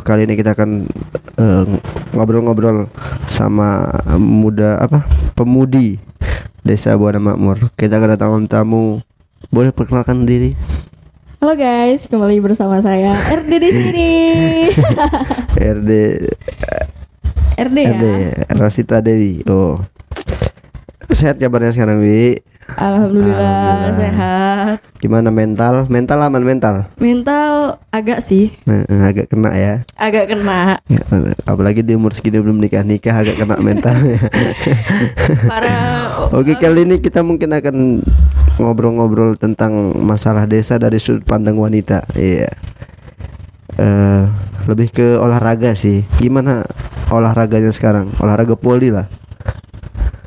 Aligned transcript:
kali 0.00 0.24
ini 0.24 0.34
kita 0.34 0.56
akan 0.56 0.88
eh, 1.36 1.64
ngobrol-ngobrol 2.16 2.88
sama 3.28 3.88
muda 4.16 4.80
apa 4.80 5.04
pemudi 5.36 6.00
Desa 6.60 6.96
Buana 6.96 7.20
Makmur. 7.20 7.72
Kita 7.76 7.96
kedatangan 7.96 8.44
tamu. 8.48 9.00
Boleh 9.48 9.72
perkenalkan 9.72 10.28
diri? 10.28 10.52
Halo 11.40 11.56
guys, 11.56 12.04
kembali 12.04 12.36
bersama 12.44 12.84
saya 12.84 13.16
RD 13.32 13.52
di 13.56 13.70
sini. 13.72 14.10
RD 15.80 15.90
RD 17.56 17.78
ya. 17.80 17.90
RD 17.96 18.04
Rosita 18.60 19.00
Dewi. 19.00 19.40
Oh. 19.48 19.80
Sehat 21.08 21.40
kabarnya 21.40 21.72
sekarang, 21.72 22.04
Wi? 22.04 22.44
Alhamdulillah, 22.72 23.38
Alhamdulillah. 23.40 23.94
sehat. 23.96 24.76
Gimana 24.98 25.28
mental? 25.28 25.86
Mental 25.86 26.18
aman 26.20 26.40
mental? 26.40 26.74
Mental 26.96 27.52
agak 27.88 28.20
sih, 28.20 28.52
Nah, 28.62 28.84
agak 29.02 29.26
kena 29.26 29.50
ya. 29.52 29.74
agak 29.94 30.28
kena. 30.28 30.76
Ya, 30.86 31.02
Apalagi 31.44 31.80
di 31.80 31.92
umur 31.92 32.12
segini 32.12 32.36
belum 32.36 32.58
nikah 32.58 32.82
nikah 32.82 33.16
agak 33.16 33.36
kena 33.36 33.56
mental. 33.58 33.96
Para 35.50 35.74
Oke 36.30 36.54
kali 36.54 36.84
ini 36.84 36.96
kita 36.98 37.20
mungkin 37.20 37.50
akan 37.50 37.76
ngobrol-ngobrol 38.56 39.34
tentang 39.34 39.72
masalah 39.96 40.44
desa 40.44 40.76
dari 40.76 40.96
sudut 40.96 41.24
pandang 41.24 41.56
wanita. 41.56 42.04
Iya. 42.12 42.52
Eh, 43.72 44.22
lebih 44.66 44.90
ke 44.90 45.16
olahraga 45.16 45.72
sih. 45.72 46.04
Gimana 46.16 46.68
olahraganya 47.08 47.72
sekarang? 47.72 48.12
Olahraga 48.16 48.54
poli 48.54 48.92
lah. 48.92 49.08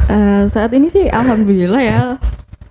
eh, 0.04 0.44
saat 0.46 0.74
ini 0.74 0.90
sih 0.90 1.08
alhamdulillah 1.08 1.80
ya 1.80 2.00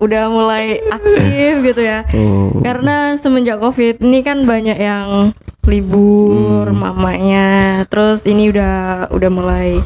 udah 0.03 0.27
mulai 0.27 0.83
aktif 0.91 1.63
gitu 1.63 1.81
ya. 1.81 2.03
Oh. 2.11 2.59
Karena 2.61 3.15
semenjak 3.15 3.63
Covid 3.63 4.03
ini 4.03 4.27
kan 4.27 4.43
banyak 4.43 4.75
yang 4.75 5.31
libur 5.63 6.67
Hmm. 6.67 6.83
mamanya. 6.83 7.49
Terus 7.87 8.27
ini 8.27 8.51
udah 8.51 9.07
udah 9.15 9.31
mulai 9.31 9.79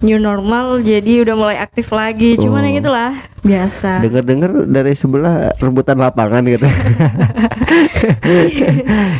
new 0.00 0.16
normal 0.16 0.80
jadi 0.80 1.20
udah 1.20 1.34
mulai 1.34 1.56
aktif 1.56 1.88
lagi. 1.90 2.34
Cuman 2.34 2.60
Oh. 2.60 2.66
yang 2.66 2.76
itulah 2.78 3.10
biasa. 3.40 4.00
Dengar-dengar 4.00 4.50
dari 4.66 4.92
sebelah 4.92 5.34
rebutan 5.56 5.96
lapangan 5.96 6.42
gitu. 6.46 6.64
Ya. 6.64 8.40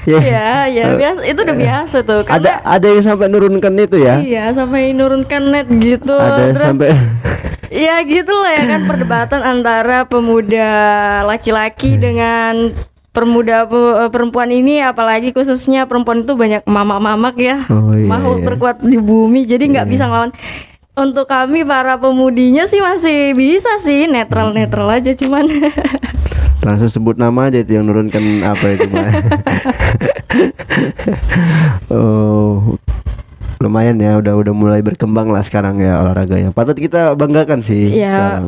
Iya, 0.20 0.48
ya 0.66 0.84
biasa 0.94 1.20
itu 1.22 1.38
udah 1.38 1.56
biasa 1.56 1.96
tuh. 2.02 2.20
Ada 2.20 2.26
Karena 2.26 2.52
ada 2.64 2.86
yang 2.88 3.02
sampai 3.02 3.26
nurunkan 3.28 3.72
itu 3.78 3.96
ya? 3.98 4.14
Iya, 4.18 4.44
sampai 4.50 4.90
nurunkan 4.90 5.42
net 5.46 5.68
gitu. 5.70 6.14
Ada 6.14 6.50
Terus 6.50 6.64
sampai 6.64 6.88
ya 7.84 8.02
gitu 8.02 8.32
lah 8.32 8.52
ya 8.52 8.64
kan 8.66 8.80
perdebatan 8.84 9.40
antara 9.40 10.04
pemuda 10.04 10.70
laki-laki 11.22 11.90
Hmm. 11.90 12.00
dengan 12.00 12.52
permuda 13.10 13.66
pe- 13.66 14.08
perempuan 14.08 14.48
ini 14.48 14.78
apalagi 14.80 15.30
khususnya 15.30 15.84
perempuan 15.84 16.22
itu 16.22 16.32
banyak 16.32 16.62
mamak-mamak 16.64 17.34
ya. 17.36 17.56
Oh, 17.66 17.90
iya, 17.90 18.06
makhluk 18.06 18.40
iya. 18.40 18.46
terkuat 18.48 18.76
di 18.80 18.96
bumi 18.96 19.44
jadi 19.44 19.64
nggak 19.66 19.86
bisa 19.86 20.06
ngelawan 20.06 20.32
untuk 21.00 21.24
kami 21.24 21.64
para 21.64 21.96
pemudinya 21.96 22.68
sih 22.68 22.78
masih 22.78 23.32
bisa 23.32 23.80
sih 23.80 24.04
netral-netral 24.04 24.86
aja 24.92 25.16
cuman 25.16 25.48
langsung 26.66 26.92
sebut 26.92 27.16
nama 27.16 27.48
aja 27.48 27.64
itu 27.64 27.72
yang 27.72 27.88
nurunkan 27.88 28.44
apa 28.44 28.76
itu 28.76 28.84
Mbak. 28.84 29.08
oh 31.94 32.76
lumayan 33.60 33.96
ya 33.96 34.16
udah 34.16 34.34
udah 34.36 34.54
mulai 34.56 34.80
berkembang 34.80 35.28
lah 35.28 35.44
sekarang 35.44 35.80
ya 35.80 36.00
olahraganya 36.00 36.48
patut 36.52 36.76
kita 36.76 37.12
banggakan 37.12 37.60
sih 37.60 37.92
Iya. 37.92 38.12
sekarang 38.12 38.46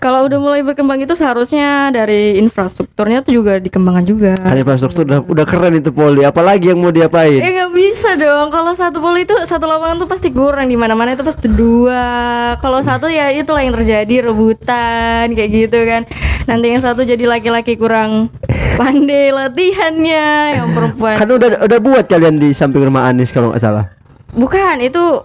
kalau 0.00 0.24
udah 0.24 0.40
mulai 0.40 0.64
berkembang 0.64 1.04
itu 1.04 1.12
seharusnya 1.12 1.92
dari 1.92 2.40
infrastrukturnya 2.40 3.20
tuh 3.20 3.36
juga 3.36 3.60
dikembangkan 3.60 4.04
juga. 4.08 4.32
kan 4.40 4.56
infrastruktur 4.56 5.04
udah 5.04 5.20
udah 5.28 5.44
keren 5.44 5.76
itu 5.76 5.92
poli 5.92 6.24
apalagi 6.24 6.72
yang 6.72 6.80
mau 6.80 6.88
diapain 6.88 7.36
Ya 7.36 7.52
nggak 7.52 7.72
bisa 7.76 8.16
dong. 8.16 8.48
Kalau 8.48 8.72
satu 8.72 8.98
bola 9.04 9.20
itu 9.20 9.36
satu 9.44 9.68
lapangan 9.68 10.00
tuh 10.00 10.08
pasti 10.08 10.32
kurang 10.32 10.72
di 10.72 10.80
mana-mana 10.80 11.12
itu 11.12 11.20
pasti 11.20 11.52
dua. 11.52 12.56
Kalau 12.64 12.80
satu 12.80 13.12
ya 13.12 13.28
itulah 13.28 13.60
yang 13.60 13.76
terjadi 13.76 14.32
rebutan 14.32 15.36
kayak 15.36 15.50
gitu 15.52 15.78
kan. 15.84 16.08
Nanti 16.48 16.66
yang 16.72 16.80
satu 16.80 17.04
jadi 17.04 17.28
laki-laki 17.28 17.76
kurang 17.76 18.32
pandai 18.80 19.28
latihannya, 19.28 20.28
yang 20.56 20.68
perempuan. 20.72 21.20
kan 21.20 21.28
udah 21.28 21.68
udah 21.68 21.78
buat 21.84 22.04
kalian 22.08 22.40
di 22.40 22.56
samping 22.56 22.88
rumah 22.88 23.12
Anis 23.12 23.28
kalau 23.28 23.52
nggak 23.52 23.60
salah 23.60 23.92
Bukan 24.32 24.80
itu. 24.80 25.20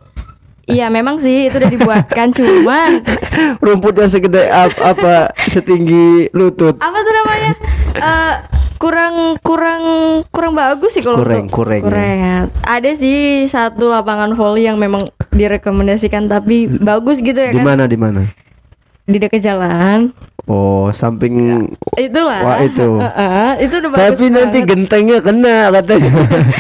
Iya 0.66 0.90
memang 0.90 1.18
sih 1.18 1.46
itu 1.46 1.56
udah 1.56 1.70
dibuatkan 1.70 2.28
cuman 2.32 3.06
rumputnya 3.64 4.06
segede 4.06 4.46
ap- 4.46 4.78
apa 4.78 5.30
setinggi 5.46 6.30
lutut 6.32 6.78
apa 6.78 6.98
tuh 6.98 7.14
namanya 7.16 7.52
Eh, 7.96 8.34
kurang 8.76 9.40
kurang 9.40 9.82
kurang 10.28 10.52
bagus 10.54 10.92
sih 10.92 11.00
kalau 11.00 11.18
Kurang, 11.18 11.48
kurang 11.48 11.80
ya. 11.80 11.84
kurang 11.86 12.16
ya. 12.18 12.38
Ada 12.62 12.92
sih 12.94 13.18
satu 13.46 13.88
lapangan 13.88 14.34
volley 14.34 14.66
yang 14.66 14.76
memang 14.76 15.08
direkomendasikan 15.30 16.26
tapi 16.26 16.68
bagus 16.68 17.20
gitu 17.20 17.36
ya 17.36 17.50
di 17.50 17.58
kan 17.58 17.66
mana 17.68 17.86
di 17.86 17.96
mana 17.96 18.28
di 19.06 19.16
dekat 19.16 19.40
jalan. 19.40 20.12
oh 20.44 20.90
samping 20.92 21.66
Itulah. 21.96 22.42
Wah, 22.42 22.58
itu. 22.60 23.00
Heeh, 23.00 23.50
itu 23.64 23.74
udah 23.78 23.92
bagus. 23.92 24.04
tapi 24.12 24.26
nanti 24.28 24.58
banget. 24.60 24.70
gentengnya 24.70 25.18
kena 25.20 25.58
katanya 25.72 26.12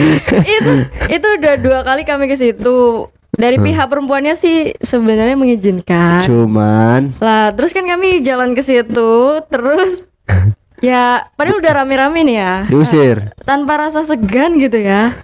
itu 0.55 0.71
itu 1.09 1.27
udah 1.35 1.53
dua 1.57 1.79
kali 1.81 2.01
kami 2.01 2.25
ke 2.25 2.35
situ. 2.35 3.09
Dari 3.35 3.57
pihak 3.59 3.87
perempuannya 3.87 4.35
sih 4.35 4.73
sebenarnya 4.79 5.35
mengizinkan. 5.35 6.23
cuman 6.23 7.15
Lah, 7.19 7.51
terus 7.51 7.75
kan 7.75 7.83
kami 7.83 8.23
jalan 8.23 8.55
ke 8.55 8.63
situ, 8.63 9.43
terus 9.51 10.07
ya 10.83 11.27
padahal 11.35 11.59
udah 11.59 11.73
rame-rame 11.83 12.19
nih 12.23 12.37
ya. 12.39 12.53
diusir 12.67 13.31
Tanpa 13.43 13.79
rasa 13.79 14.03
segan 14.03 14.59
gitu 14.59 14.79
ya. 14.79 15.15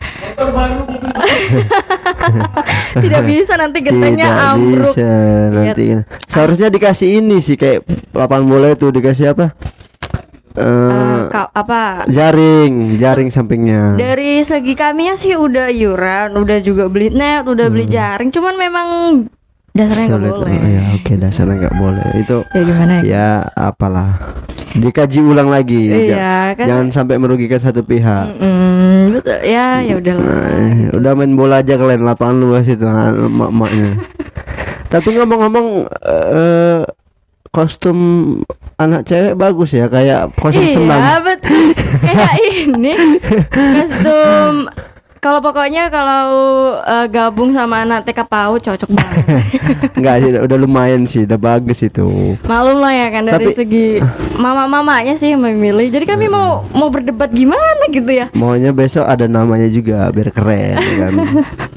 Tidak 2.96 3.22
bisa 3.26 3.54
nanti 3.60 3.80
gentengnya 3.84 4.28
Tidak 4.32 4.48
ambruk. 4.56 4.94
bisa 4.96 5.12
nanti. 5.52 5.86
Seharusnya 6.28 6.68
dikasih 6.72 7.20
ini 7.20 7.38
sih 7.44 7.56
kayak 7.60 7.84
lapangan 8.16 8.46
bola 8.48 8.68
itu 8.74 8.88
dikasih 8.90 9.36
apa? 9.36 9.56
Eh 10.52 10.60
Eh, 10.62 11.20
ka- 11.28 11.48
apa 11.50 12.04
jaring, 12.06 12.98
jaring 12.98 13.30
sampingnya. 13.30 13.96
Dari 13.96 14.40
segi 14.42 14.74
kami 14.74 15.16
sih 15.16 15.34
udah 15.34 15.68
iuran, 15.68 16.36
udah 16.36 16.60
juga 16.60 16.86
beli 16.86 17.08
net, 17.10 17.44
udah 17.44 17.68
beli 17.68 17.86
jaring, 17.86 18.28
cuman 18.30 18.56
memang 18.56 18.88
dasarnya 19.72 20.06
nggak 20.10 20.20
Hmm. 20.20 20.32
Boleh. 20.34 20.52
Oh, 20.54 20.68
ya, 20.68 20.84
oke 20.94 21.14
dasarnya 21.18 21.56
nggak 21.58 21.76
boleh. 21.78 22.08
Itu 22.18 22.38
Ya 22.50 22.62
gimana 22.62 22.94
ya? 22.94 23.02
ya 23.02 23.28
apalah. 23.54 24.12
Dikaji 24.72 25.20
ulang 25.22 25.48
lagi. 25.48 25.84
Iya, 25.86 26.08
Ja- 26.10 26.52
kan- 26.54 26.68
Jangan 26.68 26.88
sampai 26.94 27.16
merugikan 27.16 27.60
satu 27.60 27.80
pihak. 27.82 28.36
Mm, 28.36 29.04
betul. 29.14 29.40
Ya, 29.42 29.80
ya 29.80 29.96
udahlah. 29.96 30.24
Nah, 30.24 30.92
udah 30.94 31.12
main 31.14 31.34
bola 31.34 31.60
aja 31.60 31.76
kalian 31.76 32.02
lapangan 32.02 32.38
luas 32.38 32.64
itu 32.66 32.84
emak-emaknya. 32.84 33.90
Tapi 34.94 35.10
ngomong-ngomong 35.14 35.68
eh, 36.04 36.80
kostum 37.52 38.00
anak 38.80 39.04
cewek 39.04 39.36
bagus 39.36 39.76
ya 39.76 39.86
kayak 39.86 40.32
kostum 40.40 40.64
senam. 40.72 40.96
Iya, 40.98 41.16
bet 41.20 41.40
kayak 42.08 42.34
ini 42.66 42.94
kostum. 43.52 44.72
Kalau 45.22 45.38
pokoknya 45.38 45.94
kalau 45.94 46.26
eh, 46.82 47.06
gabung 47.06 47.54
sama 47.54 47.86
anak 47.86 48.10
TK 48.10 48.26
PAUD 48.26 48.58
cocok 48.66 48.90
banget. 48.90 49.26
Enggak 50.02 50.16
sih 50.18 50.30
udah 50.34 50.58
lumayan 50.58 51.02
sih, 51.06 51.30
udah 51.30 51.38
bagus 51.38 51.86
itu. 51.86 52.34
Malum 52.42 52.82
lah 52.82 52.90
ya 52.90 53.08
kan 53.14 53.30
dari 53.30 53.46
Tapi- 53.46 53.54
segi 53.54 53.88
mama-mamanya 54.42 55.14
sih 55.14 55.30
yang 55.30 55.46
memilih. 55.46 55.94
Jadi 55.94 56.10
kami 56.10 56.26
mau 56.26 56.66
mau 56.74 56.90
berdebat 56.90 57.30
gimana 57.30 57.86
gitu 57.94 58.10
ya. 58.10 58.34
Maunya 58.34 58.74
besok 58.74 59.06
ada 59.06 59.30
namanya 59.30 59.70
juga 59.70 60.10
biar 60.10 60.34
keren 60.34 60.82
ya 60.82 60.98
kan. 61.06 61.14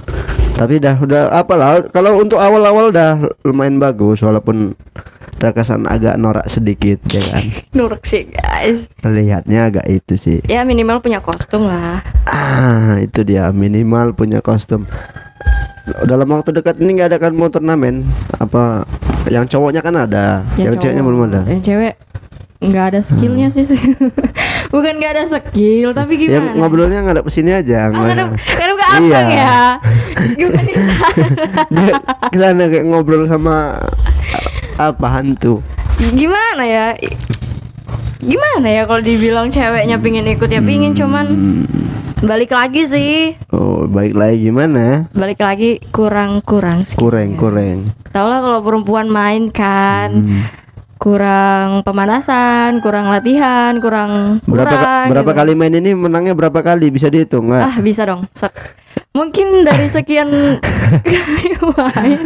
Tapi 0.65 0.75
dah 0.81 0.97
udah 0.97 1.23
apalah 1.35 1.85
kalau 1.91 2.17
untuk 2.17 2.41
awal-awal 2.41 2.89
udah 2.89 3.29
lumayan 3.45 3.77
bagus 3.77 4.25
walaupun 4.25 4.73
terkesan 5.35 5.85
agak 5.85 6.15
norak 6.15 6.47
sedikit 6.47 6.99
ya 7.07 7.23
kan. 7.27 7.45
Nuruk 7.77 8.03
sih 8.03 8.27
guys. 8.27 8.87
Lihatnya 9.01 9.69
agak 9.69 9.87
itu 9.87 10.15
sih. 10.15 10.39
Ya 10.45 10.63
minimal 10.63 10.99
punya 10.99 11.19
kostum 11.19 11.67
lah. 11.67 12.01
Ah, 12.25 12.97
itu 12.99 13.23
dia 13.23 13.51
minimal 13.51 14.13
punya 14.13 14.39
kostum. 14.39 14.87
Dalam 15.85 16.25
waktu 16.31 16.51
dekat 16.51 16.81
ini 16.81 16.97
nggak 16.97 17.09
ada 17.13 17.19
kan 17.21 17.37
mau 17.37 17.47
turnamen 17.47 18.09
apa 18.35 18.89
yang 19.29 19.45
cowoknya 19.45 19.81
kan 19.81 19.95
ada, 19.95 20.41
Ya, 20.57 20.69
yang 20.69 20.81
ceweknya 20.81 21.01
cowok. 21.01 21.09
belum 21.13 21.23
ada. 21.29 21.41
Yang 21.45 21.63
cewek 21.63 21.95
nggak 22.65 22.87
ada 22.91 23.01
skillnya 23.01 23.49
sih. 23.49 23.65
Bukan 24.75 24.93
nggak 24.97 25.13
ada 25.13 25.25
skill 25.29 25.91
tapi 25.91 26.17
Yang 26.17 26.51
gimana? 26.51 26.57
ngobrolnya 26.57 26.99
ngadep 27.03 27.25
ke 27.25 27.33
sini 27.33 27.51
aja. 27.53 27.89
Oh, 27.89 28.03
ngadep, 28.03 28.29
ngadep 28.33 28.77
ke 28.77 28.87
abang 28.87 29.27
Iya. 29.27 29.39
ya. 29.39 29.59
Gimana 30.39 30.61
di 30.65 30.75
sana? 32.35 32.63
Kayak 32.67 32.85
ngobrol 32.85 33.25
sama 33.25 33.79
apa 34.75 35.07
hantu. 35.09 35.63
Gimana 36.11 36.63
ya? 36.65 36.87
Gimana 38.19 38.67
ya 38.67 38.83
kalau 38.85 38.99
dibilang 38.99 39.49
ceweknya 39.49 40.01
pingin 40.01 40.25
ikut 40.27 40.49
ya 40.49 40.59
pingin 40.59 40.97
cuman 40.97 41.27
balik 42.19 42.51
lagi 42.51 42.83
sih. 42.85 43.37
Oh, 43.53 43.85
baik 43.85 44.17
lagi 44.17 44.49
gimana? 44.49 45.13
Balik 45.13 45.39
lagi 45.39 45.77
kurang-kurang 45.91 46.83
sih. 46.83 46.97
Kurang, 46.97 47.37
kurang. 47.37 47.93
Tau 48.11 48.27
lah 48.27 48.41
kalau 48.41 48.61
perempuan 48.61 49.07
main 49.07 49.53
kan 49.53 50.11
Hmm. 50.15 50.43
Kurang 50.97 51.83
pemanasan, 51.83 52.79
kurang 52.79 53.07
latihan, 53.07 53.77
kurang 53.77 54.41
Berapa 54.45 54.71
kurang 54.71 55.07
berapa 55.11 55.31
gitu. 55.31 55.39
kali 55.39 55.53
main 55.53 55.75
ini 55.75 55.91
menangnya 55.93 56.33
berapa 56.33 56.61
kali 56.61 56.89
bisa 56.89 57.07
dihitung 57.07 57.49
nggak? 57.49 57.63
Ah 57.63 57.77
bisa 57.79 58.03
dong. 58.05 58.27
Set. 58.33 58.53
mungkin 59.11 59.63
dari 59.63 59.87
sekian 59.87 60.27
kali 61.07 61.47
main 61.69 62.19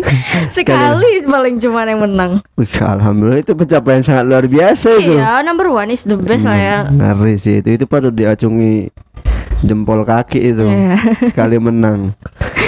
sekali 0.49 1.21
paling 1.23 1.57
cuman 1.59 1.85
yang 1.87 2.01
menang. 2.03 2.33
Wih, 2.55 2.69
alhamdulillah 2.79 3.41
itu 3.41 3.53
pencapaian 3.53 4.01
sangat 4.01 4.25
luar 4.25 4.45
biasa 4.45 4.97
itu. 4.97 5.17
Iya, 5.17 5.41
number 5.43 5.69
one 5.69 5.89
is 5.89 6.05
the 6.05 6.17
best 6.17 6.45
lah 6.45 6.57
ya. 6.57 6.79
Ngeri 6.87 7.37
sih 7.37 7.61
itu 7.61 7.75
itu 7.75 7.85
patut 7.85 8.13
diacungi 8.13 8.89
jempol 9.61 10.05
kaki 10.05 10.41
itu 10.47 10.65
Iya. 10.65 10.97
sekali 11.33 11.57
menang. 11.57 12.17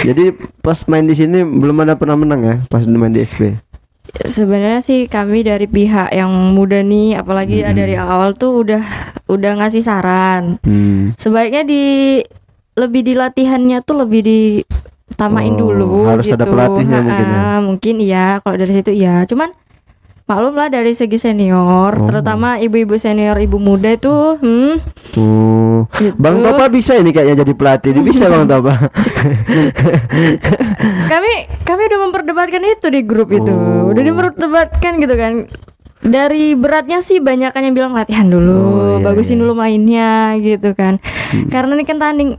Jadi 0.01 0.33
pas 0.59 0.81
main 0.85 1.05
di 1.05 1.13
sini 1.13 1.41
belum 1.41 1.77
ada 1.79 1.93
pernah 1.93 2.17
menang 2.17 2.41
ya 2.41 2.55
pas 2.67 2.81
main 2.83 3.13
di 3.13 3.21
SP. 3.21 3.57
Sebenarnya 4.11 4.81
sih 4.83 5.05
kami 5.07 5.45
dari 5.45 5.69
pihak 5.69 6.11
yang 6.11 6.29
muda 6.51 6.81
nih, 6.83 7.21
apalagi 7.21 7.63
dari 7.63 7.95
awal 7.95 8.35
tuh 8.35 8.65
udah 8.65 8.83
udah 9.29 9.51
ngasih 9.61 9.83
saran. 9.85 10.57
Hmm. 10.65 11.15
Sebaiknya 11.15 11.63
di 11.63 11.83
lebih 12.75 13.01
di 13.05 13.13
latihannya 13.15 13.83
tuh 13.85 14.03
lebih 14.03 14.21
ditamain 14.25 15.53
Oh, 15.55 15.59
dulu 15.69 16.07
harus 16.07 16.27
ada 16.27 16.43
gitu. 16.43 16.51
pelatihnya 16.51 16.99
mungkin 17.03 17.27
ya? 17.29 17.45
Mungkin 17.61 17.95
iya 18.03 18.25
kalau 18.43 18.55
dari 18.59 18.73
situ 18.73 18.91
iya. 18.91 19.23
Cuman 19.29 19.53
maklum 20.31 20.55
lah 20.55 20.71
dari 20.71 20.95
segi 20.95 21.19
senior, 21.19 21.91
Oh. 21.91 22.07
terutama 22.07 22.55
ibu-ibu 22.55 22.95
senior, 22.95 23.35
ibu 23.35 23.59
muda 23.59 23.91
itu, 23.91 24.39
hmm, 24.39 24.73
Oh. 25.19 25.83
Gitu. 25.91 26.15
Bang 26.15 26.39
Topa 26.39 26.71
bisa 26.71 26.95
ini 26.95 27.11
kayaknya 27.11 27.43
jadi 27.43 27.53
pelatih. 27.53 27.91
Dia 27.91 28.03
bisa 28.05 28.31
Bang 28.31 28.47
Topa. 28.47 28.73
kami 31.11 31.31
kami 31.61 31.81
udah 31.83 31.99
memperdebatkan 32.07 32.63
itu 32.63 32.87
di 32.87 33.01
grup 33.03 33.29
itu 33.29 33.51
Oh. 33.51 33.91
udah 33.91 34.01
diperdebatkan 34.01 34.97
gitu 34.97 35.15
kan 35.15 35.31
dari 36.01 36.57
beratnya 36.57 37.03
sih 37.03 37.21
banyak 37.21 37.51
yang 37.51 37.75
bilang 37.75 37.93
latihan 37.93 38.25
dulu 38.25 38.57
Oh, 38.57 38.97
iya, 38.97 39.05
bagusin 39.05 39.35
iya. 39.35 39.35
Hmm. 39.37 39.43
dulu 39.45 39.53
mainnya 39.53 40.11
gitu 40.39 40.73
kan 40.73 40.97
karena 41.49 41.77
ini 41.77 41.85
kan 41.85 41.97
tanding 41.99 42.29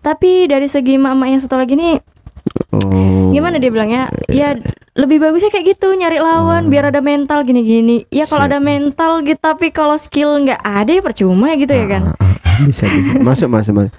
tapi 0.00 0.48
dari 0.48 0.64
segi 0.64 0.96
mama 0.96 1.28
yang 1.28 1.42
satu 1.42 1.60
lagi 1.60 1.76
nih 1.76 2.00
Oh. 2.70 3.30
gimana 3.30 3.56
dia 3.56 3.68
bilangnya? 3.68 4.02
Ya 4.26 4.54
lebih 4.92 5.18
bagusnya 5.18 5.48
kayak 5.48 5.74
gitu 5.74 5.90
nyari 5.90 6.18
lawan 6.18 6.66
biar 6.66 6.88
ada 6.88 6.98
mental 6.98 7.42
gini-gini. 7.42 8.06
Ya 8.08 8.24
kalau 8.24 8.44
ada 8.44 8.58
mental 8.58 9.22
gitu 9.22 9.38
tapi 9.38 9.70
kalau 9.70 9.94
skill 9.94 10.38
nggak 10.40 10.58
ada 10.58 10.90
ya 10.90 11.00
percuma 11.00 11.48
ya 11.48 11.56
gitu 11.56 11.70
ya 11.70 11.86
kan? 11.88 12.02
Ah, 12.12 12.34
bisa 12.60 12.84
bisa. 12.84 13.12
Masuk 13.18 13.48
masuk 13.48 13.74
masuk. 13.76 13.94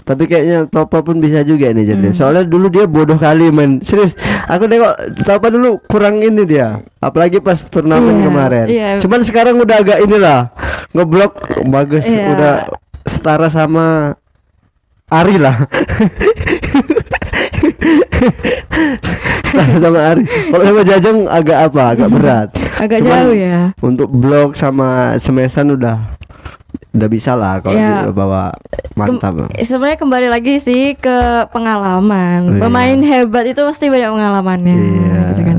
Tapi 0.00 0.26
kayaknya 0.26 0.64
Topa 0.66 1.00
pun 1.00 1.16
bisa 1.16 1.40
juga 1.42 1.70
nih 1.70 1.86
jadi 1.86 2.08
Hmm. 2.08 2.16
soalnya 2.16 2.42
dulu 2.42 2.66
dia 2.66 2.82
bodoh 2.84 3.14
kali 3.14 3.48
main 3.48 3.78
serius 3.80 4.16
aku 4.44 4.64
nengok 4.64 4.96
Topa 5.22 5.48
dulu 5.48 5.78
kurang 5.84 6.18
ini 6.18 6.42
dia. 6.44 6.80
Apalagi 6.98 7.38
pas 7.38 7.60
turnamen 7.62 8.16
Iya, 8.16 8.24
kemarin. 8.24 8.66
iya. 8.66 8.88
cuman 8.98 9.20
sekarang 9.22 9.56
udah 9.56 9.76
agak 9.76 9.98
inilah 10.00 10.50
ngeblok 10.90 11.32
bagus 11.64 12.04
Iya. 12.04 12.26
udah 12.28 12.52
setara 13.02 13.46
sama 13.46 14.16
Ari 15.06 15.36
lah 15.36 15.56
setara 19.42 19.74
sama 19.78 20.00
Ari 20.06 20.22
kalau 20.24 20.64
sama 20.64 20.82
Jajang 20.84 21.18
agak 21.26 21.58
apa 21.66 21.82
agak 21.90 22.08
berat 22.08 22.48
agak 22.76 22.98
Cuman 23.00 23.18
jauh 23.18 23.34
ya 23.34 23.58
untuk 23.80 24.08
blok 24.08 24.54
sama 24.54 24.88
semesan 25.16 25.72
udah 25.72 25.98
udah 26.90 27.08
bisa 27.08 27.32
lah 27.32 27.58
kalau 27.58 27.78
Ya. 27.78 28.10
bawa 28.10 28.50
mantap 28.94 29.46
Kem- 29.48 29.62
sebenarnya 29.62 29.94
kembali 29.96 30.26
lagi 30.28 30.58
sih 30.58 30.92
ke 30.92 31.46
pengalaman. 31.48 32.50
Iya. 32.50 32.60
Pemain 32.60 32.98
hebat 33.00 33.46
itu 33.46 33.62
pasti 33.62 33.86
banyak 33.86 34.10
pengalamannya. 34.10 34.74
iya 34.74 35.22
gitu 35.30 35.42
kan. 35.44 35.56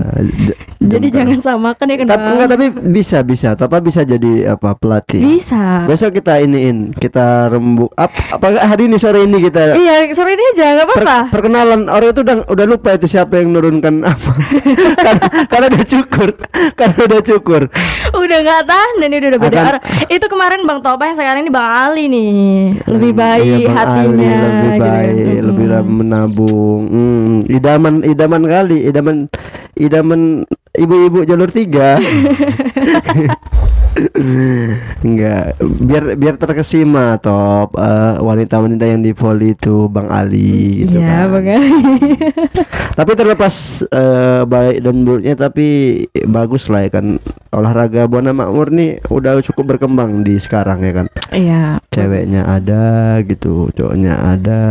Jadi 0.92 1.08
jangan 1.10 1.40
samakan 1.40 1.86
ya 1.86 1.96
tapi 1.96 2.02
kenapa? 2.02 2.28
enggak 2.30 2.50
tapi 2.50 2.66
bisa 2.92 3.18
bisa 3.22 3.50
tapi 3.54 3.76
bisa 3.82 4.02
jadi 4.02 4.32
apa 4.52 4.70
pelatih 4.74 5.22
Bisa. 5.22 5.86
besok 5.86 6.12
kita 6.14 6.40
iniin 6.40 6.92
kita 6.92 7.22
rembuk 7.48 7.92
ap, 7.94 8.12
apakah 8.30 8.62
hari 8.62 8.86
ini 8.86 8.96
sore 8.96 9.24
ini 9.24 9.38
kita 9.42 9.74
Iya, 9.74 10.08
sore 10.12 10.32
ini 10.32 10.44
aja 10.50 10.66
nggak 10.74 10.88
per- 10.88 11.00
apa-apa. 11.00 11.20
perkenalan 11.30 11.82
orang 11.86 12.10
itu 12.10 12.22
udah 12.22 12.38
udah 12.46 12.66
lupa 12.66 12.90
itu 12.92 13.08
siapa 13.08 13.34
yang 13.36 13.52
nurunkan 13.52 14.04
apa 14.04 14.32
karena, 15.06 15.22
karena 15.46 15.66
udah 15.68 15.86
cukur 15.86 16.30
karena 16.74 17.00
udah 17.02 17.22
cukur 17.22 17.62
udah 18.12 18.38
nggak 18.40 18.62
tahan 18.64 18.94
dan 18.98 19.10
ini 19.10 19.26
udah 19.28 19.40
beda. 19.40 19.54
Akan- 19.54 19.70
arah. 19.70 19.82
Itu 20.08 20.26
kemarin 20.26 20.62
Bang 20.64 20.80
Topa 20.80 21.04
yang 21.04 21.16
sekarang 21.16 21.42
ini 21.42 21.52
Bang 21.52 21.68
Ali 21.68 22.06
nih. 22.06 22.32
Lebih 22.86 23.12
baik 23.14 23.44
Iya, 23.44 23.58
Bang 23.64 23.78
hatinya. 23.78 24.04
Ali, 24.04 24.42
lebih 24.42 24.52
gitu 24.52 24.70
kan. 24.72 24.80
baik 24.82 25.14
Mm-mm. 25.14 25.42
lebih 25.44 25.66
menabung 25.84 26.82
hmm, 26.86 27.30
idaman 27.50 27.94
idaman 28.04 28.42
kali 28.44 28.78
idaman 28.84 29.18
idaman 29.74 30.22
ibu-ibu 30.76 31.28
jalur 31.28 31.52
tiga. 31.52 32.00
Enggak. 35.04 35.60
Biar 35.60 36.04
biar 36.16 36.36
terkesima 36.40 37.20
top. 37.20 37.76
Eh, 37.76 38.16
wanita-wanita 38.24 38.88
yang 38.88 39.04
di 39.04 39.12
volley 39.12 39.52
itu 39.52 39.92
Bang 39.92 40.08
Ali 40.08 40.88
gitu 40.88 41.04
Iya, 41.04 41.28
kan. 41.28 41.36
Bang 41.36 41.46
Ali. 41.52 41.70
tapi 43.00 43.12
terlepas 43.20 43.56
eh, 43.84 44.42
baik 44.48 44.78
dan 44.80 44.96
buruknya 45.04 45.36
tapi 45.36 45.68
bagus 46.24 46.72
lah 46.72 46.88
ya 46.88 46.92
kan. 47.02 47.20
Olahraga 47.52 48.08
buana 48.08 48.32
makmur 48.32 48.72
nih 48.72 49.04
udah 49.12 49.44
cukup 49.44 49.76
berkembang 49.76 50.24
di 50.24 50.40
sekarang 50.40 50.80
ya 50.88 50.94
kan. 51.04 51.08
Iya. 51.32 51.64
ceweknya 51.92 52.48
ada 52.48 53.20
gitu. 53.28 53.68
Cowoknya 53.76 54.14
ada. 54.16 54.62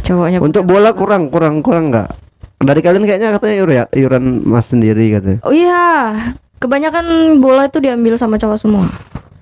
Cowoknya 0.00 0.40
untuk 0.40 0.64
bola 0.64 0.96
kurang 0.96 1.28
kurang 1.28 1.60
kurang 1.60 1.92
nggak 1.92 2.29
dari 2.60 2.80
kalian 2.80 3.02
kayaknya 3.02 3.28
katanya 3.34 3.54
iuran, 3.56 3.86
iuran 3.90 4.24
mas 4.44 4.68
sendiri 4.68 5.10
katanya 5.10 5.40
Oh 5.42 5.50
iya, 5.50 6.12
kebanyakan 6.56 7.06
bola 7.36 7.64
itu 7.64 7.78
diambil 7.78 8.14
sama 8.14 8.36
cowok 8.36 8.58
semua. 8.58 8.86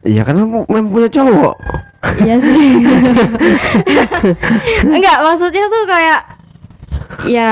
iya 0.02 0.22
mau 0.38 0.62
memang 0.64 0.88
punya 0.88 1.10
cowok 1.10 1.54
Iya 2.22 2.38
sih. 2.38 2.78
Enggak, 4.86 5.16
maksudnya 5.20 5.66
tuh 5.66 5.82
kayak 5.84 6.20
ya 7.26 7.50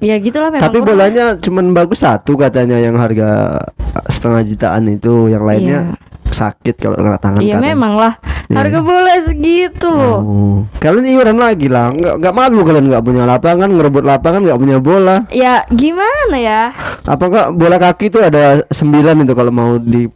ya 0.00 0.16
gitulah 0.18 0.50
memang. 0.50 0.66
tapi 0.66 0.82
kurang. 0.82 0.88
bolanya 0.90 1.24
cuman 1.38 1.70
bagus 1.70 2.02
satu 2.02 2.34
katanya 2.34 2.76
yang 2.76 2.98
harga 2.98 3.60
setengah 4.08 4.42
jutaan 4.42 4.88
itu 4.88 5.30
yang 5.30 5.46
lainnya 5.46 5.94
sakit 6.26 6.74
kalau 6.76 6.98
kena 6.98 7.14
tangan 7.16 7.38
Iya 7.38 7.62
memang 7.62 7.94
lah. 7.94 8.18
Iya. 8.46 8.62
Harga 8.62 8.78
bola 8.78 9.14
segitu 9.26 9.88
loh. 9.90 10.18
Oh. 10.22 10.56
Kalian 10.78 11.06
iuran 11.18 11.38
lagi 11.38 11.66
lah, 11.66 11.90
nggak 11.90 12.14
nggak 12.22 12.34
malu 12.34 12.62
kalian 12.62 12.86
nggak 12.94 13.04
punya 13.04 13.22
lapangan, 13.26 13.68
ngerebut 13.74 14.04
lapangan 14.06 14.40
nggak 14.46 14.60
punya 14.62 14.78
bola. 14.78 15.16
Ya 15.34 15.66
gimana 15.74 16.36
ya? 16.38 16.70
Apa 17.02 17.26
nggak 17.26 17.48
bola 17.58 17.76
kaki 17.82 18.06
itu 18.06 18.18
ada 18.22 18.62
sembilan 18.70 19.26
itu 19.26 19.34
kalau 19.34 19.50
mau 19.50 19.70
di 19.82 20.06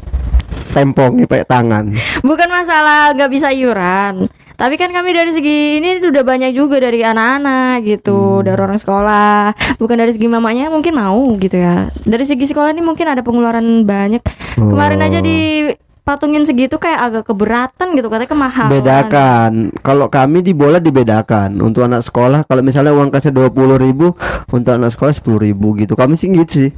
tempong 0.70 1.26
pakai 1.26 1.46
tangan. 1.46 1.84
Bukan 2.22 2.48
masalah 2.48 3.10
nggak 3.18 3.30
bisa 3.34 3.50
iuran. 3.50 4.30
Tapi 4.54 4.76
kan 4.76 4.92
kami 4.92 5.16
dari 5.16 5.32
segi 5.32 5.80
ini 5.80 6.04
udah 6.04 6.20
banyak 6.20 6.52
juga 6.52 6.76
dari 6.84 7.00
anak-anak 7.00 7.80
gitu, 7.80 8.44
dari 8.44 8.60
orang 8.60 8.76
sekolah. 8.76 9.56
Bukan 9.80 9.96
dari 9.96 10.12
segi 10.12 10.28
mamanya 10.28 10.68
mungkin 10.68 11.00
mau 11.00 11.32
gitu 11.40 11.56
ya. 11.56 11.88
Dari 12.04 12.28
segi 12.28 12.44
sekolah 12.44 12.76
ini 12.76 12.84
mungkin 12.84 13.08
ada 13.08 13.24
pengeluaran 13.24 13.88
banyak. 13.88 14.20
Kemarin 14.60 15.00
aja 15.00 15.18
Oh. 15.18 15.24
di 15.24 15.64
patungin 16.02 16.42
segitu 16.42 16.76
kayak 16.76 17.00
agak 17.00 17.24
keberatan 17.28 17.94
gitu 17.94 18.08
katanya 18.08 18.30
kemahalan. 18.30 18.72
Bedakan. 18.72 19.52
Kalau 19.80 20.06
kami 20.08 20.40
di 20.40 20.52
bola 20.52 20.80
dibedakan. 20.80 21.60
Untuk 21.60 21.86
anak 21.86 22.02
sekolah, 22.02 22.44
kalau 22.44 22.62
misalnya 22.64 22.90
uang 22.90 23.12
kasnya 23.12 23.32
dua 23.32 23.48
puluh 23.48 23.76
ribu, 23.76 24.16
untuk 24.50 24.72
anak 24.74 24.92
sekolah 24.92 25.12
sepuluh 25.14 25.40
ribu 25.40 25.76
gitu. 25.76 25.94
Kami 25.94 26.16
sih 26.16 26.32
gitu 26.32 26.68
sih. 26.68 26.70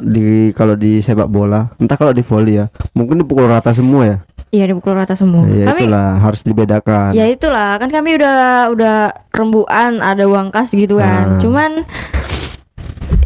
Di 0.00 0.48
kalau 0.56 0.80
di 0.80 1.04
sepak 1.04 1.28
bola, 1.28 1.68
entah 1.76 2.00
kalau 2.00 2.16
di 2.16 2.24
volley 2.24 2.56
ya, 2.56 2.72
mungkin 2.96 3.20
dipukul 3.20 3.44
rata 3.44 3.76
semua 3.76 4.02
ya. 4.08 4.16
Iya 4.48 4.70
dipukul 4.70 4.94
rata 4.96 5.12
semua. 5.12 5.44
Ya 5.50 5.66
kami 5.68 5.84
itulah 5.84 6.22
harus 6.22 6.40
dibedakan. 6.40 7.10
Ya 7.12 7.26
itulah 7.28 7.76
kan 7.76 7.90
kami 7.90 8.16
udah 8.16 8.70
udah 8.70 8.96
rembuan 9.34 9.98
ada 9.98 10.24
uang 10.24 10.54
kas 10.54 10.72
gitu 10.72 11.02
kan. 11.02 11.36
Ah. 11.36 11.40
Cuman 11.42 11.84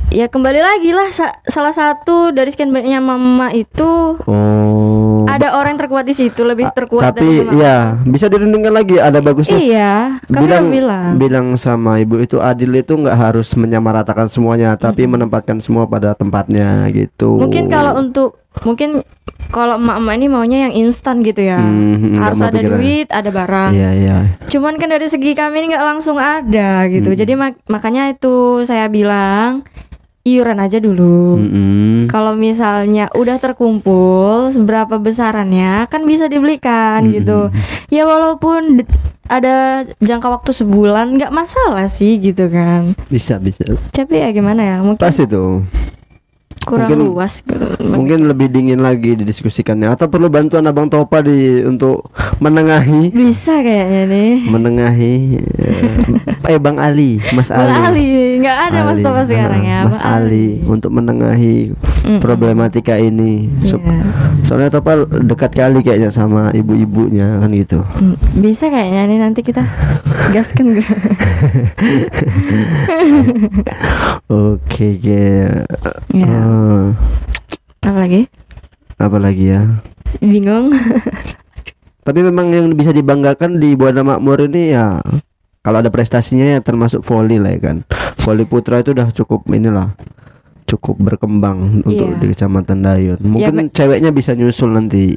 ya 0.09 0.25
kembali 0.25 0.57
lagi 0.57 0.91
lah 0.97 1.13
sa- 1.13 1.37
salah 1.45 1.77
satu 1.77 2.33
dari 2.33 2.49
sekian 2.49 2.73
banyaknya 2.73 3.05
mama 3.05 3.53
itu 3.53 4.17
Oh. 4.25 4.88
Ada 5.39 5.55
orang 5.55 5.71
yang 5.71 5.81
terkuat 5.81 6.05
di 6.05 6.13
situ 6.13 6.41
lebih 6.43 6.67
terkuat 6.71 7.03
tapi 7.09 7.23
dari 7.23 7.47
mama. 7.47 7.61
ya 7.61 7.77
bisa 8.05 8.27
dirundingkan 8.27 8.73
lagi 8.73 8.97
ada 8.97 9.19
bagusnya 9.19 9.57
Iya, 9.57 9.95
bilang 10.27 10.69
bilang. 10.69 11.11
bilang 11.15 11.47
sama 11.55 11.97
ibu 11.97 12.19
itu 12.19 12.39
adil 12.39 12.75
itu 12.75 12.93
nggak 12.93 13.15
harus 13.15 13.55
menyamaratakan 13.55 14.27
semuanya 14.27 14.75
tapi 14.75 15.05
menempatkan 15.05 15.59
semua 15.59 15.85
pada 15.85 16.13
tempatnya 16.13 16.91
gitu 16.91 17.39
Mungkin 17.39 17.67
kalau 17.69 17.95
untuk 17.97 18.37
mungkin 18.61 19.07
kalau 19.49 19.77
emak-emak 19.77 20.15
ini 20.15 20.27
maunya 20.27 20.59
yang 20.67 20.75
instan 20.77 21.23
gitu 21.23 21.41
ya. 21.41 21.57
Hmm, 21.57 22.19
Harus 22.19 22.43
ada 22.43 22.53
pikiran. 22.55 22.75
duit, 22.75 23.09
ada 23.09 23.31
barang. 23.31 23.71
iya 23.71 23.91
iya 23.95 24.19
Cuman 24.45 24.77
kan 24.77 24.91
dari 24.91 25.07
segi 25.07 25.33
kami 25.33 25.55
ini 25.59 25.73
nggak 25.73 25.87
langsung 25.87 26.17
ada 26.17 26.85
gitu. 26.87 27.09
Hmm. 27.09 27.17
Jadi 27.17 27.33
mak- 27.35 27.63
makanya 27.65 28.11
itu 28.11 28.35
saya 28.65 28.89
bilang 28.89 29.63
iuran 30.37 30.61
aja 30.61 30.77
dulu. 30.77 31.41
Mm-mm. 31.41 32.13
Kalau 32.13 32.37
misalnya 32.37 33.09
udah 33.17 33.41
terkumpul 33.41 34.53
seberapa 34.53 35.01
besarannya 35.01 35.89
kan 35.89 36.05
bisa 36.05 36.29
dibelikan 36.29 37.09
Mm-mm. 37.09 37.15
gitu. 37.17 37.41
Ya 37.89 38.05
walaupun 38.05 38.85
ada 39.29 39.85
jangka 40.01 40.29
waktu 40.41 40.51
sebulan 40.57 41.21
nggak 41.21 41.33
masalah 41.33 41.89
sih 41.89 42.17
gitu 42.21 42.49
kan. 42.49 42.97
bisa 43.13 43.37
bisa 43.37 43.65
Tapi 43.93 44.25
ya 44.25 44.29
gimana 44.33 44.65
ya 44.65 44.77
mungkin 44.81 45.01
pas 45.01 45.17
itu 45.17 45.65
kurang 46.69 46.89
Mungkin- 46.91 47.07
luas 47.09 47.33
gitu. 47.41 47.65
Mungkin 47.81 48.19
lebih 48.27 48.47
dingin 48.49 48.79
lagi 48.79 49.15
didiskusikannya 49.15 49.89
atau 49.89 50.07
perlu 50.07 50.29
bantuan 50.29 50.63
Abang 50.63 50.87
Topa 50.87 51.21
di 51.21 51.59
untuk 51.63 52.07
menengahi 52.39 53.11
Bisa 53.11 53.59
kayaknya 53.59 54.03
nih. 54.07 54.31
menengahi 54.45 55.13
eh, 56.47 56.59
Bang 56.59 56.77
Ali, 56.77 57.19
Mas 57.33 57.49
Bang 57.49 57.67
Ali. 57.67 58.05
Ali, 58.05 58.09
nggak 58.39 58.57
ada 58.69 58.79
Mas 58.85 58.95
Ali. 58.95 59.03
Topa 59.03 59.21
sekarang 59.25 59.61
Ah, 59.61 59.67
ya. 59.67 59.77
Mas 59.81 59.91
Bang 59.91 60.03
Ali 60.05 60.47
untuk 60.63 60.91
menengahi 60.93 61.57
Mm-mm. 61.73 62.19
problematika 62.19 62.95
ini. 62.95 63.49
So- 63.65 63.77
Iya. 63.79 64.03
soalnya 64.45 64.69
Topa 64.71 64.91
dekat 65.23 65.51
kali 65.53 65.79
kayaknya 65.81 66.11
sama 66.11 66.51
ibu-ibunya 66.53 67.39
kan 67.39 67.51
gitu. 67.51 67.79
Hmm, 67.95 68.15
Bisa 68.35 68.67
kayaknya 68.67 69.07
nih 69.07 69.19
nanti 69.19 69.41
kita 69.41 69.63
gaskan 70.31 70.75
gue. 70.75 70.85
Oke, 74.29 74.87
oke. 74.95 75.23
Iya. 76.11 76.27
Eh, 76.59 76.87
Apa 77.81 77.99
lagi? 77.99 78.23
apa 78.99 79.15
lagi 79.17 79.47
ya? 79.47 79.63
Bingung. 80.19 80.75
Tapi 82.07 82.19
memang 82.21 82.51
yang 82.51 82.67
bisa 82.73 82.91
dibanggakan 82.91 83.57
di 83.57 83.73
Buana 83.73 84.03
Makmur 84.03 84.43
ini 84.43 84.73
ya 84.73 84.99
kalau 85.61 85.79
ada 85.79 85.87
prestasinya 85.87 86.43
ya 86.49 86.61
termasuk 86.61 87.05
voli 87.05 87.39
lah 87.39 87.53
ya 87.53 87.61
kan. 87.63 87.77
Voli 88.19 88.43
putra 88.43 88.81
itu 88.81 88.91
udah 88.91 89.13
cukup 89.13 89.47
inilah 89.49 89.95
cukup 90.65 90.99
berkembang 90.99 91.81
untuk 91.81 92.11
Iya. 92.11 92.19
di 92.19 92.27
Kecamatan 92.29 92.79
Dayun. 92.81 93.19
Mungkin 93.23 93.55
me- 93.55 93.71
ceweknya 93.71 94.11
bisa 94.11 94.35
nyusul 94.35 94.75
nanti. 94.75 95.15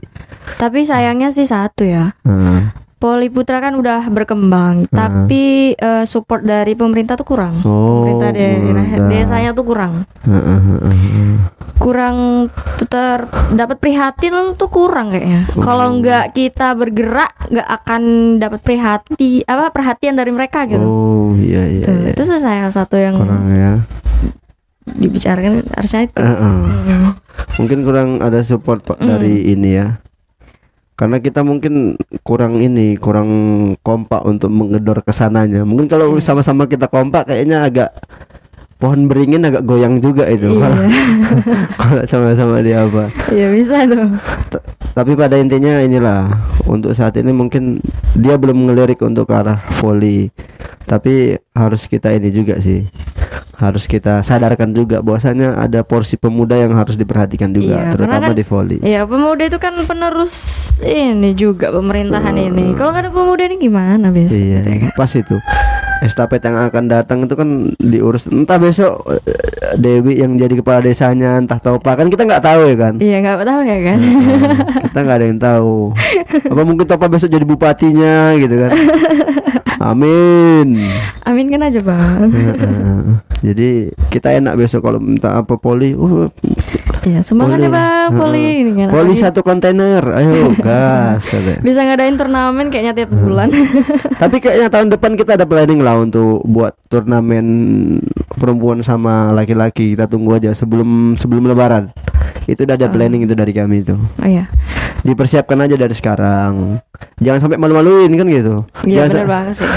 Tapi 0.55 0.85
sayangnya 0.85 1.27
sih 1.27 1.43
satu 1.43 1.81
ya. 1.81 2.13
Nah, 2.21 2.75
Poli 3.01 3.27
Putra 3.27 3.57
kan 3.57 3.73
udah 3.73 4.05
berkembang, 4.07 4.85
Ah. 4.87 5.09
tapi 5.09 5.73
eh, 5.73 6.05
support 6.05 6.45
dari 6.45 6.77
pemerintah 6.77 7.17
tuh 7.17 7.25
kurang. 7.25 7.65
Oh, 7.65 8.05
pemerintah 8.05 8.29
daerah 8.29 8.85
desanya 9.09 9.51
tuh 9.51 9.65
kurang. 9.65 10.05
heeh, 10.21 10.37
heeh, 10.61 10.79
heeh. 10.85 11.33
Kurang 11.75 12.45
ter 12.85 13.25
dapat 13.51 13.81
prihatin 13.81 14.53
tuh 14.53 14.69
kurang 14.69 15.09
kayaknya. 15.09 15.49
Oh. 15.49 15.65
Kalau 15.65 15.97
nggak 15.97 16.29
kita 16.31 16.77
bergerak 16.77 17.33
nggak 17.49 17.67
akan 17.75 18.01
dapat 18.37 18.61
prihati 18.61 19.41
apa 19.43 19.73
perhatian 19.73 20.13
dari 20.13 20.29
mereka 20.29 20.69
gitu. 20.69 20.77
Oh, 20.79 21.33
iya 21.33 21.65
iya. 21.65 21.81
Tuh, 21.81 21.97
iya. 21.97 22.13
itu 22.13 22.21
salah 22.21 22.69
satu 22.69 22.95
yang 22.95 23.17
Kurang 23.17 23.49
ya. 23.49 23.73
dibicarakan 24.83 25.65
harusnya 25.71 26.01
itu. 26.05 26.21
Heeh. 26.21 26.53
Hmm. 26.85 27.11
Mungkin 27.57 27.81
kurang 27.81 28.09
ada 28.19 28.45
support 28.45 28.83
Pak 28.83 28.97
Mm. 28.99 29.09
dari 29.09 29.33
ini 29.49 29.69
ya. 29.73 29.97
Karena 31.01 31.17
kita 31.17 31.41
mungkin 31.41 31.97
kurang 32.21 32.61
ini, 32.61 32.93
kurang 32.93 33.29
kompak 33.81 34.21
untuk 34.21 34.53
menggedor 34.53 35.01
ke 35.01 35.09
sananya. 35.09 35.65
Mungkin 35.65 35.89
kalau 35.89 36.13
Iya. 36.13 36.21
sama-sama 36.21 36.69
kita 36.69 36.85
kompak 36.85 37.25
kayaknya 37.25 37.65
agak 37.65 37.89
pohon 38.77 39.09
beringin 39.09 39.41
agak 39.41 39.65
goyang 39.65 39.97
juga 39.97 40.29
itu. 40.29 40.61
Iya. 40.61 40.69
Kalau 41.73 42.03
sama-sama 42.13 42.61
dia 42.61 42.85
apa. 42.85 43.09
Iya 43.33 43.49
bisa 43.49 43.81
tuh. 43.89 44.13
T- 44.53 44.65
Tapi 44.91 45.17
pada 45.17 45.41
intinya 45.41 45.81
inilah 45.81 46.37
untuk 46.69 46.93
saat 46.93 47.17
ini 47.17 47.33
mungkin 47.33 47.81
dia 48.13 48.37
belum 48.37 48.69
ngelirik 48.69 49.01
untuk 49.01 49.25
ke 49.25 49.33
arah 49.33 49.57
volley. 49.81 50.29
Tapi 50.85 51.33
harus 51.55 51.89
kita 51.89 52.13
ini 52.13 52.29
juga 52.29 52.61
sih. 52.61 52.85
Harus 53.61 53.85
kita 53.85 54.19
sadarkan 54.19 54.73
juga 54.73 54.99
bahwasanya 54.99 55.53
ada 55.55 55.79
porsi 55.81 56.17
pemuda 56.17 56.57
yang 56.57 56.73
harus 56.73 56.97
diperhatikan 56.97 57.53
juga, 57.53 57.77
Iya, 57.77 57.93
terutama 57.93 58.25
kan- 58.25 58.33
di 58.33 58.41
volley. 58.41 58.77
Iya 58.81 59.05
pemuda 59.05 59.43
itu 59.45 59.55
kan 59.55 59.77
penerus 59.79 60.35
ini 60.81 61.37
juga 61.37 61.69
pemerintahan 61.69 62.33
ini. 62.33 62.73
Kalau 62.73 62.89
nggak 62.89 63.05
ada 63.05 63.11
pemuda 63.11 63.45
ini 63.45 63.61
gimana 63.61 64.09
biasa? 64.09 64.33
Iya, 64.33 64.57
gitu 64.57 64.67
ya 64.67 64.77
kan? 64.81 64.91
pas 64.97 65.11
itu. 65.13 65.37
Estafet 66.01 66.41
yang 66.41 66.57
akan 66.59 66.83
datang 66.89 67.21
itu 67.21 67.37
kan 67.37 67.49
diurus 67.77 68.25
entah 68.25 68.57
besok 68.57 68.97
eh, 69.05 69.21
Dewi 69.77 70.17
yang 70.17 70.33
jadi 70.33 70.57
kepala 70.57 70.81
desanya, 70.81 71.37
entah 71.37 71.61
Topa 71.61 71.93
kan 71.93 72.09
kita 72.09 72.25
nggak 72.25 72.41
tahu 72.41 72.61
ya 72.65 72.75
kan. 72.75 72.93
Iya 72.97 73.17
nggak 73.21 73.45
tahu 73.45 73.61
ya 73.61 73.77
kan? 73.85 73.99
kita 74.83 74.99
nggak 74.99 75.17
ada 75.21 75.25
yang 75.27 75.37
tahu. 75.39 75.75
Apa 76.49 76.61
mungkin 76.65 76.89
Topa 76.89 77.05
besok 77.05 77.29
jadi 77.29 77.45
bupatinya 77.45 78.33
gitu 78.35 78.55
kan? 78.57 78.71
Amin. 79.81 80.77
Amin 81.25 81.49
kan 81.49 81.61
aja 81.63 81.81
bang. 81.81 82.29
Jadi 83.41 83.89
kita 84.07 84.29
enak 84.31 84.53
besok 84.53 84.85
kalau 84.85 85.01
minta 85.01 85.33
apa 85.35 85.57
poli. 85.57 85.91
Uh, 85.91 86.29
Iya 87.01 87.25
semangat 87.25 87.57
Poli. 87.57 87.65
ya 87.65 87.73
bang 87.73 88.09
poli 88.13 88.45
ini 88.61 88.71
kan. 88.77 88.87
poli 88.93 89.09
Apalagi 89.09 89.15
satu 89.17 89.41
kontainer. 89.41 90.05
Ayo 90.13 90.53
gas. 90.53 91.33
Bisa 91.65 91.81
ngadain 91.81 92.13
turnamen 92.13 92.69
kayaknya 92.69 92.93
tiap 92.93 93.09
bulan. 93.09 93.49
Tapi 94.21 94.37
kayaknya 94.37 94.69
tahun 94.69 94.93
depan 94.93 95.17
kita 95.17 95.33
ada 95.33 95.49
planning 95.49 95.81
lah 95.81 95.97
untuk 95.97 96.45
buat 96.45 96.77
turnamen 96.93 97.45
perempuan 98.37 98.85
sama 98.85 99.33
laki-laki. 99.33 99.97
Kita 99.97 100.05
tunggu 100.05 100.37
aja 100.37 100.53
sebelum 100.53 101.17
sebelum 101.17 101.49
lebaran. 101.49 101.89
Itu 102.45 102.69
udah 102.69 102.77
ada 102.77 102.85
Oh. 102.85 102.93
planning 102.93 103.25
itu 103.25 103.33
dari 103.33 103.49
kami 103.49 103.81
itu. 103.81 103.97
oh 103.97 104.27
iya. 104.29 104.45
Dipersiapkan 105.01 105.57
aja 105.59 105.73
dari 105.73 105.91
sekarang. 105.91 106.77
Jangan 107.17 107.39
sampai 107.39 107.57
malu-maluin 107.57 108.13
kan 108.13 108.25
gitu. 108.25 108.55
Iya 108.83 109.05
benar 109.07 109.25
banget 109.25 109.53
sih. 109.57 109.69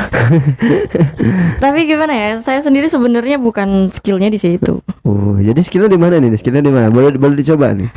Tapi 1.64 1.78
gimana 1.84 2.12
ya? 2.12 2.30
Saya 2.38 2.60
sendiri 2.60 2.84
sebenarnya 2.84 3.36
bukan 3.36 3.88
skillnya 3.90 4.28
di 4.28 4.36
situ. 4.36 4.84
Oh, 5.00 5.36
jadi 5.36 5.56
skillnya 5.58 5.88
di 5.88 5.96
mana 5.96 6.18
nih? 6.18 6.36
Skillnya 6.36 6.60
di 6.60 6.68
mana? 6.68 6.88
Boleh 6.88 7.14
boleh 7.14 7.34
dicoba 7.34 7.72
nih. 7.72 7.88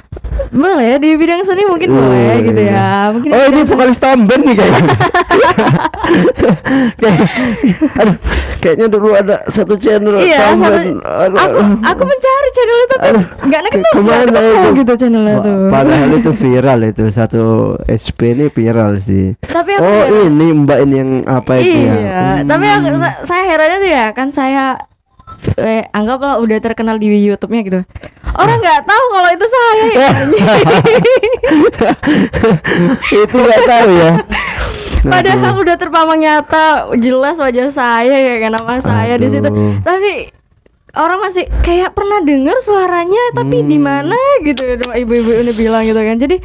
Boleh 0.50 0.96
di 0.98 1.10
bidang 1.13 1.43
seni 1.43 1.63
mungkin 1.63 1.89
Oh, 1.89 2.00
boleh 2.00 2.36
gitu 2.41 2.62
iya. 2.62 2.72
ya. 2.72 3.12
Mungkin 3.12 3.29
Oh 3.29 3.43
ini 3.46 3.62
vokalis 3.62 4.00
tamben 4.00 4.39
nih 4.41 4.55
kayaknya. 4.55 4.88
Kayak- 6.98 7.27
aduh, 7.98 8.15
kayaknya 8.57 8.88
dulu 8.88 9.12
ada 9.12 9.43
satu 9.48 9.75
channel 9.75 10.15
Iya, 10.17 10.55
tamben. 10.55 10.63
satu, 10.63 10.79
Aduh, 11.03 11.38
aku 11.38 11.57
aku 11.84 12.03
mencari 12.03 12.50
channel 12.50 12.77
itu 12.77 12.96
tapi 12.96 13.10
nggak 13.43 13.62
ke- 13.62 13.72
ketemu, 13.74 13.91
ke 13.91 14.01
mana 14.01 14.39
gitu 14.74 14.93
channelnya 14.96 15.36
tuh. 15.41 15.60
Padahal 15.67 16.10
itu 16.13 16.31
viral 16.34 16.79
itu 16.86 17.03
satu 17.17 17.43
HP 17.81 18.19
ini 18.31 18.45
viral 18.47 19.00
sih. 19.00 19.33
Tapi 19.39 19.71
aku 19.74 19.81
Oh 19.81 19.91
heran- 20.05 20.29
ini 20.29 20.45
Mbak 20.55 20.77
ini 20.79 20.95
yang 20.95 21.12
apa 21.25 21.51
itu 21.57 21.75
ya? 21.75 21.93
iya, 21.95 22.19
Hmm. 22.38 22.45
tapi 22.45 22.65
aku, 22.67 22.88
sa- 22.95 23.19
saya 23.25 23.43
herannya 23.47 23.77
tuh 23.79 23.91
ya 23.91 24.05
kan 24.12 24.27
saya 24.29 24.63
eh, 25.55 25.83
anggaplah 25.91 26.38
udah 26.38 26.57
terkenal 26.59 26.95
di 26.95 27.07
YouTube-nya 27.12 27.62
gitu. 27.62 27.79
Orang 28.31 28.57
nggak 28.57 28.79
tahu 28.83 29.03
kalau 29.12 29.29
itu 29.31 29.45
saya. 29.47 29.83
ya. 29.88 30.09
itu 33.17 33.36
nggak 33.36 33.62
tahu 33.63 33.88
ya. 33.91 34.12
Padahal 35.07 35.53
udah 35.57 35.75
terpampang 35.75 36.19
nyata 36.19 36.91
jelas 36.97 37.36
wajah 37.36 37.67
saya 37.69 38.15
ya 38.17 38.33
kan 38.39 38.51
nama 38.51 38.79
saya 38.79 39.13
di 39.15 39.27
situ. 39.27 39.47
Tapi 39.79 40.31
orang 40.95 41.19
masih 41.21 41.45
kayak 41.62 41.91
pernah 41.91 42.19
dengar 42.19 42.57
suaranya 42.59 43.21
tapi 43.31 43.62
Hmm. 43.62 43.67
di 43.67 43.77
mana 43.77 44.17
gitu 44.41 44.63
ibu-ibu 44.74 45.31
ini 45.38 45.51
bilang 45.53 45.83
gitu 45.86 45.97
kan. 45.97 46.17
Jadi 46.17 46.36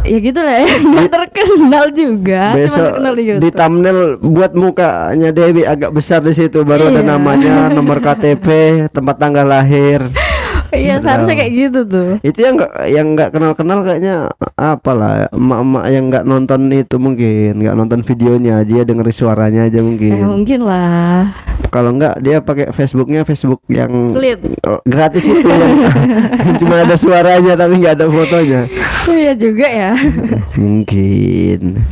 ya 0.00 0.18
gitu 0.18 0.38
lah 0.38 0.54
ya. 0.56 0.66
Nggak 0.84 1.10
terkenal 1.10 1.84
juga, 1.90 2.42
cuma 2.50 2.58
Besok 2.60 2.84
terkenal 2.88 3.12
di 3.12 3.18
di 3.18 3.28
YouTube. 3.28 3.54
thumbnail 3.54 4.00
buat 4.20 4.52
mukanya 4.52 5.30
Dewi 5.30 5.62
agak 5.64 5.90
besar 5.90 6.20
di 6.20 6.32
situ 6.32 6.62
baru 6.62 6.88
ada 6.88 7.00
Iya. 7.00 7.08
namanya, 7.08 7.54
nomor 7.76 7.98
KTP, 7.98 8.46
tempat 8.88 9.16
tanggal 9.16 9.44
lahir. 9.44 10.10
Iya, 10.68 11.00
seharusnya 11.00 11.32
kayak 11.34 11.52
gitu 11.54 11.80
tuh. 11.82 12.10
Itu 12.20 12.38
yang 12.38 12.54
nggak 12.54 12.72
yang 12.86 13.06
nggak 13.14 13.30
kenal-kenal 13.32 13.80
kayaknya 13.80 14.28
apalah 14.52 15.24
emak-emak 15.30 15.84
yang 15.88 16.04
nggak 16.06 16.24
nonton 16.24 16.60
itu 16.68 16.96
mungkin 16.96 17.50
nggak 17.56 17.72
nonton 17.74 18.00
videonya 18.04 18.60
dia 18.62 18.84
dengerin 18.84 19.08
suaranya 19.10 19.64
aja 19.64 19.80
Eh, 19.80 19.82
mungkin. 19.82 20.12
mungkin 20.20 20.60
Kalau 21.68 21.92
nggak 21.92 22.20
dia 22.20 22.40
pakai 22.40 22.72
Facebooknya 22.72 23.22
Facebook 23.22 23.60
yang 23.68 24.12
Pelit. 24.12 24.40
oh, 24.64 24.80
gratis 24.82 25.22
itu 25.22 25.44
yang 25.44 25.76
cuma 26.60 26.80
ada 26.80 26.96
suaranya 26.96 27.52
tapi 27.54 27.76
nggak 27.76 27.94
ada 27.94 28.06
fotonya. 28.06 28.60
Iya 29.04 29.32
juga 29.34 29.66
ya. 29.66 29.92
Mungkin. 30.56 31.84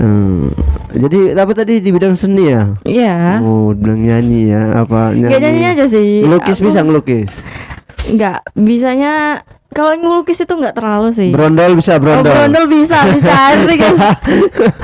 Hmm, 0.00 0.48
jadi 0.90 1.36
apa 1.36 1.52
tadi 1.52 1.84
di 1.84 1.90
bidang 1.92 2.16
seni 2.16 2.48
ya? 2.48 2.72
Iya. 2.82 3.44
Oh, 3.44 3.76
di 3.76 3.84
bidang 3.84 4.00
nyanyi 4.02 4.40
ya? 4.48 4.62
Apa 4.80 5.12
nyanyi? 5.12 5.30
Gak 5.30 5.40
nyanyi 5.40 5.62
aja 5.66 5.84
sih. 5.84 6.24
Ngelukis 6.24 6.56
Aku- 6.56 6.66
bisa 6.66 6.80
ngelukis. 6.80 7.30
Nggak, 8.08 8.38
bisanya 8.56 9.44
kalau 9.70 9.94
ngelukis 9.94 10.38
itu 10.38 10.50
nggak 10.50 10.74
terlalu 10.74 11.08
sih. 11.10 11.30
Berondol 11.30 11.72
bisa 11.74 11.94
Oh, 11.94 11.98
berondol. 11.98 12.26
berondol 12.28 12.64
bisa, 12.66 13.06
bisa 13.06 13.32
asli 13.50 13.74
guys. 13.74 14.00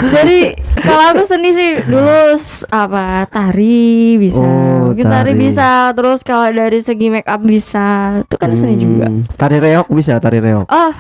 Jadi 0.09 0.39
kalau 0.79 1.05
aku 1.11 1.23
seni 1.25 1.51
sih 1.51 1.71
dulu 1.83 2.39
apa 2.69 3.27
tari 3.27 4.15
bisa, 4.17 4.39
Oh, 4.39 4.91
mungkin 4.91 5.05
tari. 5.05 5.33
tari. 5.33 5.33
bisa. 5.37 5.69
Terus 5.93 6.21
kalau 6.23 6.47
dari 6.49 6.79
segi 6.79 7.07
make 7.09 7.27
up 7.27 7.41
bisa, 7.41 7.87
itu 8.21 8.37
kan 8.37 8.51
seni 8.53 8.75
juga. 8.77 9.07
Hmm, 9.07 9.27
Tari 9.29 9.59
reok 9.59 9.91
bisa, 9.91 10.17
tari 10.17 10.39
reok. 10.39 10.67
Oh 10.67 10.93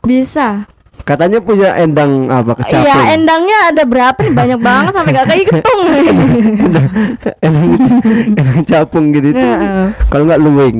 bisa, 0.00 0.64
Katanya 1.02 1.36
punya 1.36 1.74
endang 1.74 2.30
apa 2.30 2.54
Iya, 2.54 2.80
kecapung. 2.80 3.06
endangnya 3.10 3.58
ada 3.68 3.82
berapa 3.82 4.18
nih? 4.20 4.32
Banyak 4.32 4.60
banget 4.60 4.92
sampai 4.94 5.12
gak 5.12 5.28
kehitung. 5.28 5.80
endang, 7.44 7.68
endang 8.30 8.64
capung 8.64 9.06
gitu 9.10 9.26
itu. 9.28 9.42
Heeh. 9.42 9.86
Kalau 10.06 10.24
nggak 10.24 10.40
luwing. 10.40 10.78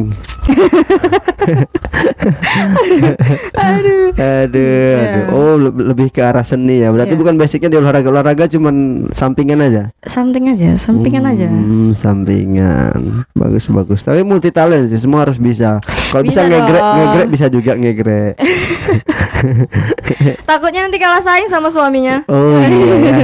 Aduh. 3.55 4.09
Aduh, 4.15 4.63
Iya. 4.65 4.97
aduh. 5.05 5.25
Oh, 5.31 5.55
le- 5.59 5.93
lebih 5.93 6.09
ke 6.09 6.21
arah 6.21 6.41
seni 6.41 6.81
ya. 6.81 6.89
Berarti 6.89 7.13
Iya. 7.13 7.21
bukan 7.21 7.35
basicnya 7.37 7.69
di 7.69 7.77
olahraga. 7.77 8.09
Olahraga 8.09 8.45
cuman 8.47 8.75
sampingan 9.11 9.61
aja. 9.61 9.83
Something 10.05 10.49
aja, 10.49 10.73
sampingan 10.77 11.25
aja. 11.27 11.47
Hmm, 11.47 11.93
sampingan. 11.93 13.27
Bagus 13.35 13.69
bagus. 13.69 14.01
Tapi 14.01 14.23
multi 14.23 14.49
talent 14.49 14.89
sih, 14.89 14.97
semua 14.97 15.25
harus 15.25 15.37
bisa. 15.37 15.81
Kalau 16.09 16.23
bisa, 16.23 16.45
Bisa 16.45 16.51
ngegrek, 16.51 16.83
ngegrek 16.83 17.27
bisa 17.29 17.47
juga 17.49 17.73
ngegrek. 17.75 18.35
Takutnya 20.49 20.87
nanti 20.87 20.99
kalah 21.01 21.23
saing 21.23 21.49
sama 21.49 21.69
suaminya. 21.71 22.25
Oh 22.29 22.59
iya 22.61 22.95
ya. 22.97 23.17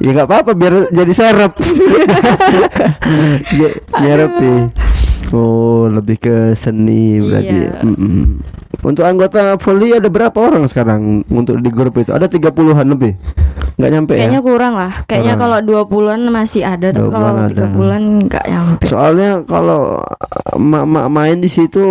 ya 0.04 0.10
nggak 0.16 0.28
apa-apa 0.28 0.52
biar 0.56 0.74
jadi 0.92 1.12
serep. 1.12 1.52
Ya, 3.52 3.70
Nyerep 4.02 4.32
nih. 4.40 4.60
Oh, 5.30 5.86
lebih 5.86 6.18
ke 6.18 6.36
seni 6.58 7.22
berarti. 7.22 7.56
Iya. 7.62 7.86
Untuk 8.80 9.04
anggota 9.04 9.60
volley 9.60 9.92
ada 9.94 10.08
berapa 10.08 10.34
orang 10.34 10.66
sekarang 10.66 11.22
untuk 11.28 11.60
di 11.60 11.70
grup 11.70 12.00
itu? 12.00 12.10
Ada 12.10 12.26
30-an 12.26 12.86
lebih. 12.90 13.12
Nggak 13.76 13.90
nyampe 13.92 14.12
Kayaknya 14.16 14.40
ya? 14.40 14.46
kurang 14.46 14.74
lah. 14.74 14.92
Kayaknya 15.06 15.34
kalau 15.38 15.58
dua 15.62 15.82
bulan 15.86 16.20
masih 16.32 16.64
ada, 16.66 16.90
tapi 16.90 17.06
20-an 17.06 17.14
kalau 17.14 17.30
ada. 17.30 17.48
tiga 17.52 17.66
bulan 17.70 18.02
nggak 18.26 18.44
nyampe. 18.48 18.84
Soalnya 18.88 19.30
kalau 19.46 20.02
emak-emak 20.56 21.06
main 21.12 21.38
di 21.38 21.50
situ 21.52 21.84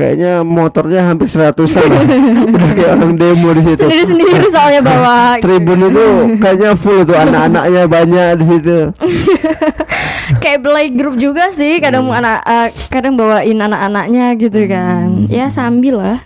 kayaknya 0.00 0.40
motornya 0.40 1.04
hampir 1.04 1.28
seratusan. 1.28 1.84
Udah 2.56 2.70
kayak 2.72 2.90
orang 2.96 3.14
demo 3.14 3.52
di 3.52 3.62
situ. 3.62 3.84
Sendiri-sendiri 3.84 4.48
soalnya 4.48 4.80
bawa. 4.80 5.18
Tribun 5.44 5.80
itu 5.84 6.06
kayaknya 6.40 6.70
full 6.72 7.04
tuh 7.04 7.12
anak-anaknya 7.14 7.82
banyak 7.84 8.28
di 8.40 8.44
situ. 8.48 8.78
Kayak 10.40 10.62
play 10.62 10.88
group 10.94 11.18
juga 11.18 11.50
sih. 11.50 11.82
Kadang 11.82 12.06
Hmm. 12.06 12.16
anak, 12.16 12.38
eh, 12.46 12.68
kadang 12.86 13.18
bawain 13.18 13.58
anak-anaknya 13.58 14.38
gitu 14.38 14.62
kan. 14.64 15.26
Ya 15.26 15.50
sambil 15.50 15.98
lah, 15.98 16.18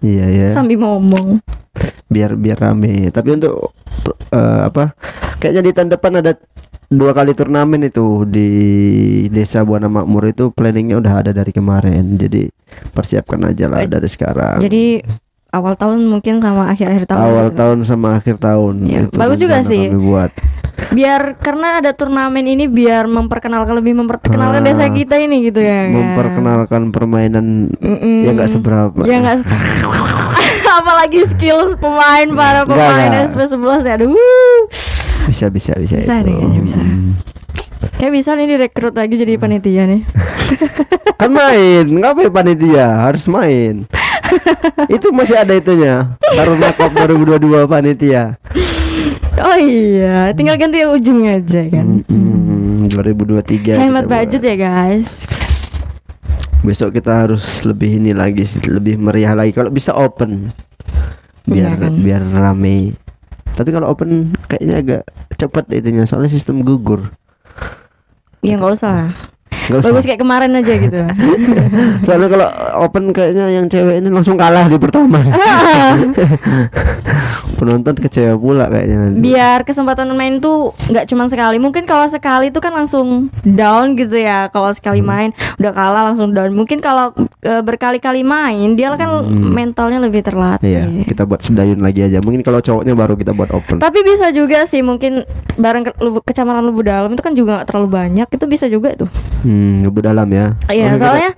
Iya 0.00 0.26
ya. 0.30 0.46
sambil 0.48 0.78
ngomong. 0.78 1.42
Biar 2.06 2.38
biar 2.38 2.56
rame. 2.56 3.10
Tapi 3.10 3.28
untuk 3.34 3.74
eh, 4.30 4.60
apa? 4.64 4.94
Kayaknya 5.42 5.62
di 5.66 5.72
tahun 5.74 5.90
depan 5.90 6.12
ada 6.22 6.32
dua 6.90 7.14
kali 7.14 7.32
turnamen 7.32 7.86
itu 7.86 8.26
di 8.26 8.50
Desa 9.26 9.62
Buana 9.62 9.86
Makmur 9.86 10.26
itu 10.26 10.50
planningnya 10.50 10.98
udah 10.98 11.14
ada 11.16 11.30
dari 11.30 11.50
kemarin. 11.50 12.18
Jadi 12.18 12.50
persiapkan 12.90 13.46
aja 13.46 13.66
lah 13.66 13.80
Eh, 13.80 13.88
dari 13.88 14.06
sekarang. 14.06 14.58
Jadi 14.58 14.98
awal 15.50 15.74
tahun 15.74 16.02
mungkin 16.04 16.38
sama 16.38 16.66
akhir-akhir 16.68 17.06
tahun. 17.06 17.20
awal 17.20 17.46
gitu. 17.46 17.56
tahun 17.56 17.78
sama 17.84 18.08
akhir 18.16 18.36
tahun. 18.38 18.74
Ya, 18.84 19.00
Itu 19.04 19.14
bagus 19.14 19.38
juga 19.38 19.62
sih. 19.62 19.86
Buat. 19.88 20.34
Biar 20.90 21.36
karena 21.36 21.78
ada 21.78 21.92
turnamen 21.92 22.42
ini 22.44 22.66
biar 22.66 23.06
memperkenalkan 23.06 23.74
lebih 23.76 23.94
memperkenalkan 23.96 24.58
Ah. 24.60 24.66
desa 24.66 24.90
kita 24.90 25.14
ini 25.16 25.46
gitu 25.46 25.62
ya. 25.62 25.86
kan? 25.86 25.94
Memperkenalkan 25.94 26.82
permainan 26.90 27.70
Mm-mm. 27.72 28.26
ya 28.26 28.30
nggak 28.32 28.50
seberapa. 28.50 28.98
Ya 29.04 29.16
nggak 29.20 29.46
apalagi 30.80 31.22
skill 31.28 31.76
pemain 31.76 32.26
para 32.32 32.62
pemain 32.64 33.10
nggak. 33.10 33.30
SP11 33.30 33.82
ya. 33.84 33.94
Aduh. 33.94 34.89
Bisa 35.28 35.46
bisa 35.52 35.72
bisa. 35.76 35.96
Bisa 36.00 36.14
itu. 36.20 36.26
deh 36.30 36.34
kayaknya, 36.36 36.60
bisa. 36.64 36.80
Hmm. 36.80 37.12
Kayak 37.96 38.12
bisa 38.12 38.30
nih 38.36 38.46
direkrut 38.48 38.94
lagi 38.96 39.14
jadi 39.16 39.36
panitia 39.36 39.82
nih. 39.88 40.02
Kan 41.20 41.36
main, 41.36 41.84
ngapain 41.84 42.32
panitia? 42.32 43.08
Harus 43.08 43.28
main. 43.28 43.84
itu 44.88 45.06
masih 45.12 45.36
ada 45.36 45.52
itunya. 45.52 46.16
Taruna 46.22 46.72
Cup 46.72 46.96
2022 46.96 47.68
panitia. 47.68 48.40
Oh 49.40 49.56
iya, 49.56 50.32
tinggal 50.36 50.56
ganti 50.60 50.84
ujungnya 50.84 51.40
aja 51.40 51.64
kan. 51.68 52.04
Hmm, 52.08 52.84
2023. 52.88 53.76
Hemat 53.80 54.04
budget 54.08 54.40
buat. 54.40 54.50
ya 54.52 54.56
guys. 54.56 55.24
Besok 56.60 56.92
kita 57.00 57.24
harus 57.24 57.64
lebih 57.64 57.96
ini 58.00 58.12
lagi, 58.12 58.44
lebih 58.68 59.00
meriah 59.00 59.32
lagi. 59.32 59.56
Kalau 59.56 59.72
bisa 59.72 59.96
open, 59.96 60.52
biar 61.48 61.72
Iya 61.72 61.80
kan. 61.80 61.92
biar 62.04 62.22
rame. 62.32 62.99
Tapi 63.54 63.70
kalau 63.74 63.90
open 63.90 64.34
kayaknya 64.46 64.74
agak 64.80 65.02
cepat 65.36 65.68
itunya, 65.72 66.04
soalnya 66.04 66.30
sistem 66.30 66.62
gugur. 66.62 67.10
Ya 68.40 68.56
nggak 68.56 68.76
usah. 68.80 69.12
Bagus 69.78 70.04
kayak 70.04 70.20
kemarin 70.20 70.50
aja 70.58 70.74
gitu. 70.74 70.98
Soalnya 72.06 72.28
kalau 72.28 72.48
open 72.82 73.14
kayaknya 73.14 73.46
yang 73.54 73.66
cewek 73.70 74.02
ini 74.02 74.10
langsung 74.10 74.34
kalah 74.34 74.66
di 74.66 74.76
pertama. 74.76 75.20
Penonton 77.60 77.92
kecewa 78.00 78.40
pula 78.40 78.64
kayaknya 78.72 78.96
nanti. 78.96 79.20
Biar 79.20 79.60
kesempatan 79.68 80.08
main 80.16 80.40
tuh 80.40 80.72
nggak 80.88 81.04
cuma 81.12 81.28
sekali. 81.28 81.60
Mungkin 81.60 81.84
kalau 81.84 82.08
sekali 82.08 82.48
tuh 82.48 82.64
kan 82.64 82.72
langsung 82.72 83.28
down 83.44 84.00
gitu 84.00 84.16
ya. 84.16 84.48
Kalau 84.48 84.72
sekali 84.72 85.04
main 85.04 85.36
udah 85.60 85.72
kalah 85.76 86.02
langsung 86.08 86.32
down. 86.32 86.56
Mungkin 86.56 86.80
kalau 86.80 87.12
e, 87.44 87.52
berkali-kali 87.60 88.24
main 88.24 88.74
dia 88.74 88.88
kan 88.96 89.22
mentalnya 89.28 90.00
lebih 90.00 90.24
terlatih. 90.24 90.66
Iya, 90.66 91.04
kita 91.04 91.28
buat 91.28 91.44
sedayun 91.44 91.84
lagi 91.84 92.00
aja. 92.00 92.24
Mungkin 92.24 92.40
kalau 92.40 92.64
cowoknya 92.64 92.96
baru 92.96 93.14
kita 93.20 93.36
buat 93.36 93.52
open. 93.52 93.76
Tapi 93.76 93.98
bisa 94.08 94.32
juga 94.32 94.64
sih 94.64 94.80
mungkin 94.80 95.28
bareng 95.60 95.84
ke, 95.84 95.92
kecamatan 96.32 96.64
Lubu 96.64 96.80
Dalam 96.80 97.12
itu 97.12 97.20
kan 97.20 97.36
juga 97.36 97.60
nggak 97.60 97.68
terlalu 97.68 97.88
banyak. 97.92 98.26
Itu 98.32 98.48
bisa 98.48 98.72
juga 98.72 98.96
tuh. 98.96 99.12
Hmm, 99.44 99.59
lebih 99.82 100.02
dalam 100.02 100.28
ya. 100.28 100.54
Iya, 100.66 100.94
kita- 100.94 101.00
soalnya 101.00 101.30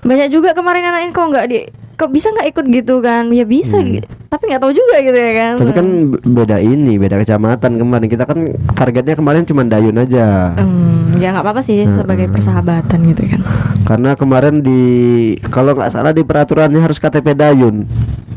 banyak 0.00 0.28
juga 0.28 0.50
kemarin 0.52 0.82
anak 0.82 1.10
kok 1.10 1.26
nggak 1.26 1.46
di 1.46 1.58
kok 1.94 2.08
bisa 2.08 2.32
nggak 2.32 2.48
ikut 2.48 2.64
gitu 2.66 2.94
kan? 2.98 3.28
Ya 3.28 3.44
bisa, 3.44 3.76
gitu. 3.78 4.08
tapi 4.30 4.46
nggak 4.46 4.62
tahu 4.62 4.72
juga 4.72 4.96
gitu 5.00 5.12
ya 5.12 5.32
kan. 5.34 5.52
Hmm. 5.52 5.60
Tapi 5.60 5.72
kan 5.74 5.86
be- 6.08 6.22
beda 6.24 6.56
ini, 6.58 6.96
beda 6.96 7.18
kecamatan 7.18 7.76
kemarin. 7.76 8.06
Kita 8.06 8.24
kan 8.24 8.38
targetnya 8.72 9.14
kemarin 9.14 9.44
cuma 9.44 9.62
dayun 9.62 9.98
aja. 9.98 10.54
Hmm, 10.56 11.18
ya 11.18 11.30
nggak 11.30 11.44
apa-apa 11.44 11.60
sih 11.60 11.82
sebagai 11.84 12.30
persahabatan 12.30 12.98
gitu 13.04 13.26
kan. 13.26 13.40
Karena 13.84 14.14
kemarin 14.14 14.62
di 14.62 14.80
kalau 15.44 15.74
nggak 15.74 15.92
salah 15.92 16.10
di 16.10 16.22
peraturannya 16.22 16.78
harus 16.78 16.96
KTP 16.96 17.34
dayun. 17.34 17.84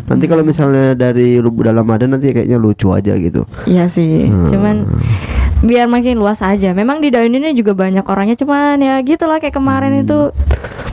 Nanti 0.03 0.27
kalau 0.27 0.43
misalnya 0.43 0.91
dari 0.91 1.39
Lubu 1.39 1.63
Dalam 1.63 1.87
ada 1.87 2.03
nanti 2.03 2.35
kayaknya 2.35 2.59
lucu 2.59 2.91
aja 2.91 3.15
gitu. 3.15 3.47
Iya 3.63 3.87
sih, 3.87 4.27
Hmm. 4.27 4.51
cuman 4.51 4.75
biar 5.63 5.87
makin 5.87 6.19
luas 6.19 6.43
aja. 6.43 6.75
Memang 6.75 6.99
di 6.99 7.07
daun 7.07 7.31
ini 7.31 7.55
juga 7.55 7.71
banyak 7.73 8.03
orangnya, 8.03 8.35
cuman 8.35 8.77
ya 8.77 8.99
gitulah 9.01 9.39
kayak 9.39 9.55
kemarin 9.55 9.95
Hmm. 9.95 10.03
itu. 10.03 10.19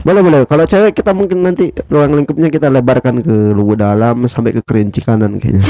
Boleh 0.01 0.23
boleh. 0.25 0.39
Kalau 0.49 0.65
cewek 0.65 0.97
kita 0.97 1.13
mungkin 1.13 1.45
nanti 1.45 1.69
ruang 1.91 2.17
lingkupnya 2.17 2.49
kita 2.49 2.73
lebarkan 2.73 3.21
ke 3.21 3.35
Lubu 3.53 3.77
Dalam 3.77 4.25
sampai 4.25 4.57
ke 4.57 4.63
Kerinci 4.65 5.05
kanan 5.05 5.37
kayaknya. 5.37 5.61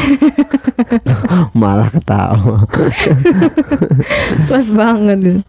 Malah 1.61 1.91
ketawa. 1.91 2.63
Luas 4.47 4.69
banget. 4.71 5.43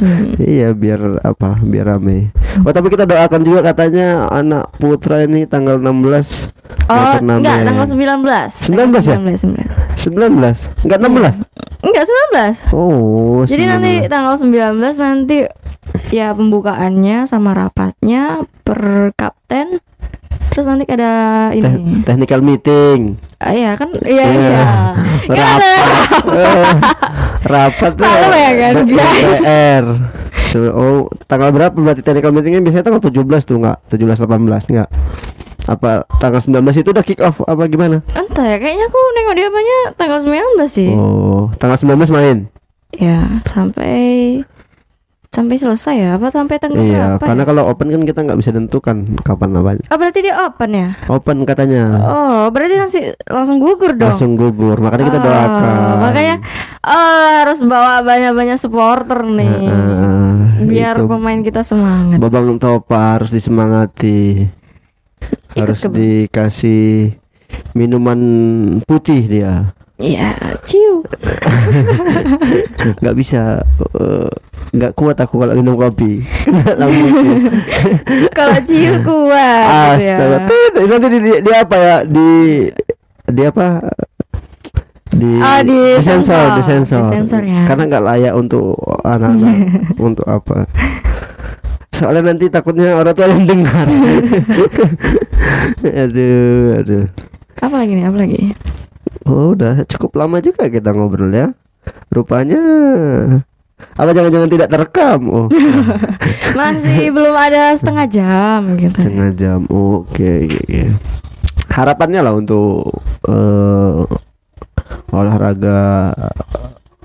Hmm. 0.00 0.34
Iya 0.40 0.72
biar 0.72 1.20
apa 1.22 1.60
biar 1.60 1.96
rame. 1.96 2.32
Oh 2.64 2.72
tapi 2.72 2.88
kita 2.88 3.04
doakan 3.04 3.42
juga 3.44 3.60
katanya 3.62 4.30
anak 4.32 4.72
putra 4.80 5.22
ini 5.22 5.44
tanggal 5.44 5.76
16 5.76 6.52
Oh, 6.88 7.14
enggak, 7.20 7.68
tanggal 7.68 7.86
19. 7.86 8.48
19 8.72 9.04
ya? 9.06 9.16
19 9.20 9.44
19, 9.44 9.91
19. 10.02 10.82
Enggak 10.82 10.98
16 10.98 11.38
Enggak, 11.82 12.04
19. 12.04 12.70
Oh 12.70 13.42
Jadi 13.42 13.62
19. 13.62 13.70
nanti 13.70 13.92
tanggal 14.06 14.34
19 14.34 14.78
nanti 14.96 15.36
ya 16.08 16.30
pembukaannya 16.30 17.24
sama 17.24 17.52
rapatnya 17.52 18.22
per 18.60 18.80
kapten. 19.12 19.78
Terus 20.48 20.68
nanti 20.68 20.84
ada 20.84 21.12
ini. 21.50 22.02
technical 22.02 22.40
meeting 22.40 23.16
Ah, 23.38 23.50
iya 23.50 23.72
kan? 23.72 23.88
Iya, 23.98 24.22
Iya. 24.22 24.38
iya. 24.38 24.66
Kan 25.24 25.36
ada 25.50 25.70
Eh, 26.22 26.66
rapat 27.42 27.92
tuh 27.92 28.06
ya 28.06 28.52
kan, 28.54 28.74
guys? 28.86 29.40
So, 30.44 30.68
oh 30.68 30.98
tanggal 31.24 31.50
berapa 31.50 31.72
berarti 31.72 32.00
technical 32.00 32.30
meetingnya 32.30 32.60
biasanya 32.60 32.84
tanggal 32.84 33.02
17 33.02 33.18
tuh 33.42 33.56
enggak 33.58 33.80
17 33.88 34.20
18 34.20 34.70
enggak 34.70 34.88
apa 35.64 35.90
tanggal 36.18 36.40
19 36.40 36.58
itu 36.76 36.90
udah 36.90 37.02
kick 37.02 37.20
off 37.20 37.38
apa 37.40 37.66
gimana 37.66 38.02
Entah 38.10 38.44
ya, 38.44 38.56
kayaknya 38.56 38.84
aku 38.84 38.98
nengok 39.12 39.34
dia 39.34 39.46
apanya 39.46 39.78
tanggal 39.94 40.18
19 40.18 40.66
sih. 40.66 40.90
oh 40.90 41.50
tanggal 41.56 41.78
19 41.78 41.98
main 42.10 42.38
Ya, 42.92 43.40
sampai 43.42 44.44
sampai 45.28 45.56
selesai 45.56 45.96
ya? 45.96 46.08
Apa 46.12 46.28
sampai 46.28 46.60
tanggal 46.60 46.84
iya 46.84 47.16
berapa? 47.16 47.24
karena 47.24 47.40
ya? 47.40 47.48
kalau 47.48 47.62
open 47.64 47.88
kan 47.88 48.02
kita 48.02 48.20
nggak 48.20 48.36
bisa 48.36 48.52
tentukan 48.52 48.96
kapan 49.18 49.56
apa 49.56 49.80
Oh, 49.88 49.96
berarti 49.96 50.20
dia 50.20 50.36
open 50.36 50.70
ya? 50.72 50.88
open 51.08 51.36
katanya 51.42 51.82
Oh, 51.98 52.52
berarti 52.52 52.74
nanti 52.76 52.98
langsung 53.24 53.56
gugur 53.56 53.96
dong. 53.96 54.12
langsung 54.12 54.36
gugur 54.36 54.76
makanya 54.76 55.08
kita 55.08 55.18
Oh, 55.18 55.24
doakan 55.24 55.74
Makanya 56.02 56.36
oh, 56.84 57.28
harus 57.40 57.58
bawa 57.64 57.92
banyak-banyak 58.02 58.58
supporter 58.58 59.24
nih. 59.24 59.56
Heeh, 59.64 60.32
biar 60.62 60.96
itu. 60.98 61.08
pemain 61.08 61.40
kita 61.40 61.64
semangat. 61.64 62.20
Babang 62.20 62.60
Topa 62.60 63.16
harus 63.16 63.32
disemangati 63.32 64.44
harus 65.52 65.80
dikasih 65.84 67.12
minuman 67.72 68.20
putih 68.84 69.22
dia 69.24 69.72
Iya, 70.02 70.34
ciu. 70.66 71.06
nggak 72.98 73.14
bisa 73.14 73.62
eh, 73.94 74.30
nggak 74.74 74.92
kuat 74.98 75.14
aku 75.14 75.38
kalau 75.38 75.54
minum 75.54 75.78
kopi. 75.78 76.26
Kalau 78.34 78.56
ciu 78.66 78.92
kuat 79.04 79.94
gitu 79.94 80.02
ya. 80.02 80.16
Astaga. 80.18 80.38
Tit, 80.50 80.72
Nanti 80.90 81.06
di, 81.06 81.18
di, 81.22 81.32
di 81.38 81.50
apa 81.54 81.76
ya? 81.78 81.96
Di 82.02 82.28
di 83.30 83.42
apa? 83.46 83.66
Di, 85.12 85.30
Ah, 85.38 85.60
di 85.62 85.78
sensor. 86.00 86.56
di 86.58 86.62
sensor. 86.64 87.04
Di 87.06 87.14
sensor 87.22 87.42
ya. 87.44 87.62
Karena 87.68 87.82
nggak 87.86 88.02
layak 88.02 88.34
untuk 88.34 88.74
anak-anak. 89.04 89.54
untuk 90.10 90.26
apa? 90.26 90.66
Soalnya 92.02 92.34
nanti 92.34 92.50
takutnya 92.50 92.98
orang 92.98 93.14
tua 93.14 93.30
yang 93.30 93.46
dengar. 93.46 93.86
aduh, 96.02 96.82
aduh. 96.82 97.06
Apa 97.62 97.74
lagi 97.78 97.92
nih? 97.94 98.04
Apa 98.10 98.16
lagi? 98.18 98.40
Oh, 99.22 99.54
udah 99.54 99.86
cukup 99.86 100.18
lama 100.18 100.42
juga 100.42 100.66
kita 100.66 100.90
ngobrol 100.90 101.30
ya. 101.30 101.54
Rupanya 102.10 102.58
apa 103.94 104.10
jangan-jangan 104.14 104.50
tidak 104.50 104.68
terekam? 104.70 105.20
Oh, 105.30 105.46
Masih 106.58 107.10
belum 107.14 107.34
ada 107.34 107.74
setengah 107.78 108.06
jam 108.10 108.60
gitu. 108.78 108.98
setengah 108.98 109.30
jam. 109.38 109.60
Oke, 109.70 110.50
oke, 110.50 110.58
oke. 110.58 110.82
Harapannya 111.70 112.20
lah 112.22 112.34
untuk 112.34 112.98
eh, 113.30 114.02
olahraga 115.14 116.10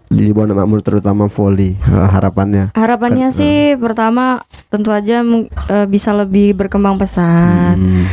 di 0.08 0.32
Buana 0.32 0.56
Makmur 0.56 0.80
terutama 0.80 1.28
volley. 1.28 1.76
Eh, 1.78 2.08
harapannya. 2.08 2.72
Harapannya 2.74 3.30
sih 3.30 3.76
pertama 3.76 4.42
tentu 4.68 4.90
aja 4.90 5.22
eh, 5.68 5.86
bisa 5.86 6.12
lebih 6.12 6.56
berkembang 6.56 6.96
pesat. 6.96 7.76
Hmm, 7.76 8.08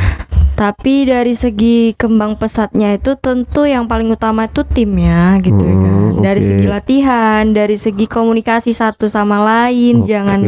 Tapi 0.55 1.03
dari 1.05 1.35
segi 1.35 1.91
kembang 1.93 2.39
pesatnya 2.39 2.95
itu 2.95 3.19
tentu 3.19 3.67
yang 3.67 3.87
paling 3.87 4.07
utama 4.07 4.47
itu 4.47 4.63
timnya 4.63 5.43
gitu 5.43 5.59
ya 5.59 5.75
kan. 5.77 5.95
Dari 6.21 6.41
oke. 6.41 6.47
segi 6.47 6.67
latihan, 6.67 7.43
dari 7.51 7.75
segi 7.75 8.07
komunikasi 8.07 8.71
satu 8.71 9.07
sama 9.07 9.43
lain, 9.43 10.03
oke. 10.03 10.07
jangan 10.07 10.41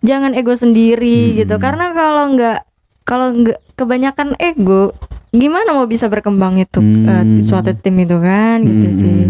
jangan 0.00 0.32
ego 0.32 0.52
sendiri 0.52 1.32
Hmm. 1.32 1.36
gitu. 1.38 1.54
Karena 1.56 1.92
kalau 1.92 2.24
nggak 2.30 2.58
kalau 3.02 3.26
nggak 3.34 3.58
kebanyakan 3.72 4.36
ego, 4.36 4.92
gimana 5.30 5.72
mau 5.72 5.88
bisa 5.88 6.06
berkembang 6.06 6.60
itu 6.60 6.78
Hmm. 6.78 7.40
suatu 7.42 7.72
tim 7.72 7.96
itu 7.98 8.20
kan 8.20 8.60
gitu 8.60 8.86
Hmm, 8.86 8.98
sih. 9.00 9.20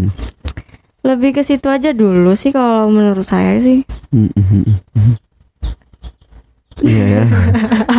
Lebih 1.02 1.34
ke 1.34 1.42
situ 1.42 1.66
aja 1.66 1.90
dulu 1.90 2.38
sih 2.38 2.54
kalau 2.54 2.86
menurut 2.86 3.26
saya 3.26 3.58
sih. 3.58 3.82
hmm, 4.14 4.30
hmm, 4.34 4.64
hmm. 4.94 5.14
Iya 6.82 7.04
ya. 7.04 7.24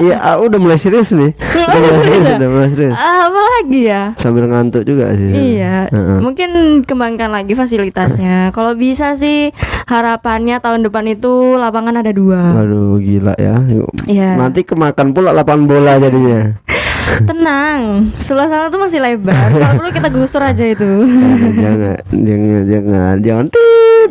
Iya, 0.03 0.15
ah, 0.19 0.35
udah 0.43 0.59
mulai 0.59 0.75
serius 0.75 1.15
nih. 1.15 1.31
Udah 1.37 1.77
mulai 1.79 1.93
serius, 2.03 2.23
ya? 2.25 2.35
udah 2.35 2.49
mulai 2.49 2.69
serius. 2.73 2.95
Ah, 2.97 3.29
apa 3.31 3.41
lagi 3.59 3.81
ya? 3.87 4.03
Sambil 4.19 4.43
ngantuk 4.51 4.83
juga 4.83 5.13
sih. 5.15 5.29
Iya, 5.31 5.87
Heeh. 5.87 6.17
mungkin 6.19 6.49
kembangkan 6.83 7.31
lagi 7.31 7.53
fasilitasnya. 7.55 8.51
Kalau 8.51 8.75
bisa 8.75 9.15
sih 9.15 9.55
harapannya 9.87 10.59
tahun 10.59 10.83
depan 10.83 11.05
itu 11.15 11.55
lapangan 11.55 12.03
ada 12.03 12.11
dua. 12.11 12.59
Waduh 12.59 12.99
gila 12.99 13.33
ya. 13.39 13.61
Iya. 14.09 14.35
Nanti 14.35 14.67
kemakan 14.67 15.15
pula 15.15 15.31
lapangan 15.31 15.63
bola 15.63 15.93
jadinya. 16.01 16.57
Tenang, 17.29 18.11
sebelah 18.19 18.47
sana 18.49 18.65
tuh 18.71 18.81
masih 18.81 18.99
lebar. 18.99 19.49
Kalau 19.51 19.73
perlu 19.79 19.91
kita 19.91 20.09
gusur 20.09 20.41
aja 20.43 20.65
itu. 20.65 20.91
jangan, 21.61 21.97
jangan, 22.11 22.61
jangan, 22.69 23.15
jangan. 23.21 23.45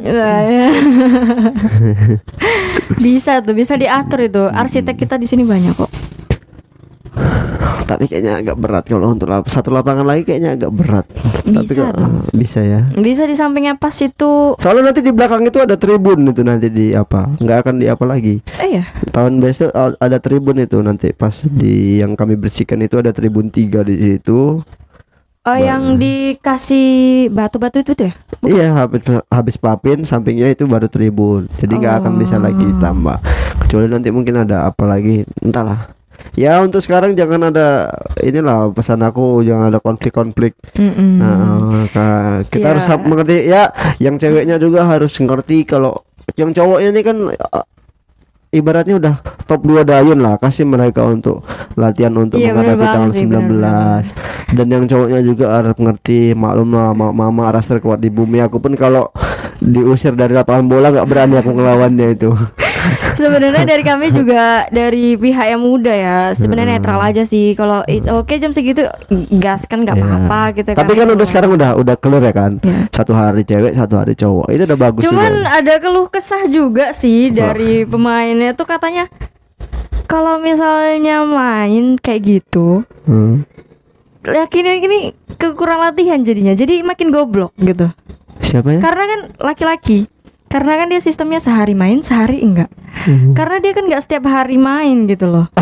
Nah, 0.02 0.40
ya. 0.46 0.68
bisa 3.04 3.32
tuh, 3.40 3.54
bisa 3.54 3.74
diatur 3.78 4.20
itu. 4.26 4.42
Arsitek 4.50 4.96
kita 4.98 5.16
di 5.16 5.26
sini 5.28 5.42
banyak 5.46 5.74
kok. 5.76 5.90
Tapi 7.82 8.04
kayaknya 8.04 8.38
agak 8.38 8.56
berat 8.56 8.84
kalau 8.84 9.10
untuk 9.10 9.26
lap- 9.26 9.46
satu 9.46 9.68
lapangan 9.68 10.02
lagi 10.02 10.22
kayaknya 10.22 10.54
agak 10.54 10.70
berat. 10.70 11.06
Tapi 11.42 11.64
Bisa 11.64 11.74
kalau- 11.84 11.94
tuh. 11.94 12.04
ah, 12.04 12.22
bisa 12.32 12.60
ya. 12.60 12.80
Bisa 12.92 13.22
di 13.22 13.34
sampingnya 13.34 13.74
pas 13.74 13.94
itu. 13.96 14.54
Soalnya 14.56 14.88
nanti 14.88 15.00
di 15.00 15.10
belakang 15.10 15.42
itu 15.42 15.58
ada 15.58 15.74
tribun 15.74 16.24
itu 16.24 16.40
nanti 16.40 16.66
di 16.66 16.92
apa? 16.92 17.32
Nggak 17.36 17.58
akan 17.60 17.74
di 17.76 17.86
apa 17.86 18.04
lagi. 18.04 18.34
Eh 18.56 18.70
ya, 18.72 18.84
Tahun 19.08 19.38
besok 19.38 19.70
ada 19.74 20.18
tribun 20.18 20.56
itu 20.58 20.78
nanti 20.78 21.12
pas 21.12 21.34
di 21.42 21.98
yang 21.98 22.12
kami 22.12 22.34
bersihkan 22.34 22.80
itu 22.80 22.96
ada 22.96 23.10
tribun 23.10 23.48
tiga 23.48 23.80
di 23.80 23.94
situ. 23.94 24.62
oh 25.42 25.58
yang 25.58 25.98
dikasih 25.98 26.86
batu-batu 27.28 27.82
itu 27.82 27.92
tuh 27.92 28.06
ya? 28.06 28.14
Iya 28.42 28.66
habis 28.76 29.02
habis 29.26 29.56
papin 29.56 30.02
sampingnya 30.02 30.48
itu 30.48 30.64
baru 30.64 30.86
tribun. 30.86 31.50
Jadi 31.56 31.72
nggak 31.76 31.94
akan 31.98 32.12
bisa 32.14 32.38
lagi 32.38 32.62
Oh. 32.62 32.78
tambah. 32.78 33.18
Kecuali 33.60 33.86
nanti 33.86 34.08
mungkin 34.08 34.38
ada 34.38 34.66
apa 34.66 34.84
lagi 34.84 35.22
entahlah. 35.38 35.90
Ya 36.32 36.58
untuk 36.58 36.80
sekarang 36.80 37.12
jangan 37.12 37.48
ada 37.48 37.92
inilah 38.18 38.70
pesan 38.70 39.00
aku 39.00 39.40
jangan 39.42 39.68
ada 39.68 39.78
konflik-konflik. 39.78 40.56
Mm-mm. 40.72 41.18
Nah, 41.18 41.36
ka- 41.88 42.10
kita 42.48 42.58
Iya. 42.58 42.70
harus 42.72 42.84
mengerti 43.00 43.36
ya 43.44 43.62
yang 43.98 44.16
ceweknya 44.16 44.56
juga 44.56 44.82
harus 44.82 45.12
ngerti 45.14 45.62
kalau 45.62 46.00
yang 46.32 46.50
cowoknya 46.50 46.88
ini 46.88 47.00
kan 47.00 47.16
uh, 47.28 47.64
ibaratnya 48.48 48.96
udah 48.96 49.14
top 49.44 49.60
2 49.62 49.82
dayun 49.82 50.18
lah 50.18 50.36
kasih 50.36 50.64
mereka 50.64 51.02
untuk 51.02 51.40
latihan 51.74 52.12
untuk 52.14 52.36
Iya, 52.36 52.52
bener 52.52 52.76
menghadapi 52.76 52.86
tahun 52.86 53.10
sih, 53.10 53.24
19 53.24 54.12
dan 54.52 54.66
yang 54.68 54.84
cowoknya 54.86 55.20
juga 55.20 55.46
harus 55.50 55.74
mengerti 55.74 56.18
maklum 56.32 56.68
lah 56.70 56.92
ma- 56.92 57.12
mama 57.12 57.48
ras 57.50 57.64
terkuat 57.64 57.98
di 57.98 58.08
bumi 58.08 58.40
aku 58.40 58.56
pun 58.56 58.72
kalau 58.74 59.08
diusir 59.58 60.12
dari 60.12 60.32
lapangan 60.32 60.64
bola 60.66 60.88
nggak 60.90 61.06
berani 61.06 61.34
aku 61.36 61.50
ngelawannya 61.50 62.06
itu 62.10 62.28
Sebenarnya 63.20 63.64
dari 63.64 63.82
kami 63.82 64.10
juga 64.18 64.66
dari 64.68 65.14
pihak 65.14 65.46
yang 65.48 65.60
muda 65.60 65.90
ya. 65.90 66.18
Sebenarnya 66.32 66.76
netral 66.76 66.98
aja 66.98 67.22
sih. 67.22 67.52
Kalau 67.52 67.82
it's 67.86 68.04
okay 68.04 68.36
jam 68.36 68.50
segitu 68.50 68.84
gas 69.34 69.64
kan 69.64 69.82
nggak 69.82 69.94
Ya. 69.94 70.02
apa-apa 70.02 70.40
gitu 70.54 70.70
kan. 70.70 70.80
tapi 70.80 70.92
kan 70.94 71.08
udah 71.08 71.26
sekarang 71.26 71.50
udah 71.52 71.70
udah 71.74 71.94
clear 71.94 72.22
ya 72.22 72.32
kan 72.32 72.52
Ya. 72.60 72.88
satu 72.90 73.12
hari 73.12 73.42
cewek 73.42 73.72
satu 73.72 73.94
hari 73.94 74.14
cowok 74.14 74.46
itu 74.48 74.62
udah 74.64 74.78
bagus 74.80 75.00
Cuman 75.02 75.32
juga. 75.36 75.50
ada 75.52 75.74
keluh 75.78 76.06
kesah 76.06 76.44
juga 76.46 76.90
sih 76.92 77.28
dari 77.28 77.82
pemainnya 77.82 78.52
tuh 78.52 78.64
katanya 78.64 79.06
kalau 80.04 80.36
misalnya 80.36 81.24
main 81.24 81.96
kayak 81.96 82.20
gitu, 82.22 82.84
Hmm. 83.02 83.48
yakin 84.22 84.64
ini 84.78 84.98
kekurang 85.34 85.80
latihan 85.80 86.20
jadinya. 86.20 86.52
Jadi 86.52 86.80
makin 86.80 87.08
goblok 87.08 87.56
gitu. 87.56 87.88
siapa 88.38 88.68
ya 88.70 88.80
Karena 88.80 89.04
kan 89.06 89.20
laki-laki. 89.40 90.11
Karena 90.52 90.72
kan 90.76 90.86
dia 90.92 91.00
sistemnya 91.00 91.40
sehari 91.40 91.72
main, 91.72 92.04
sehari 92.04 92.44
enggak. 92.44 92.68
Hmm. 93.08 93.32
Karena 93.32 93.56
dia 93.64 93.72
kan 93.72 93.88
nggak 93.88 94.04
setiap 94.04 94.28
hari 94.28 94.60
main 94.60 95.08
gitu 95.08 95.24
loh. 95.24 95.48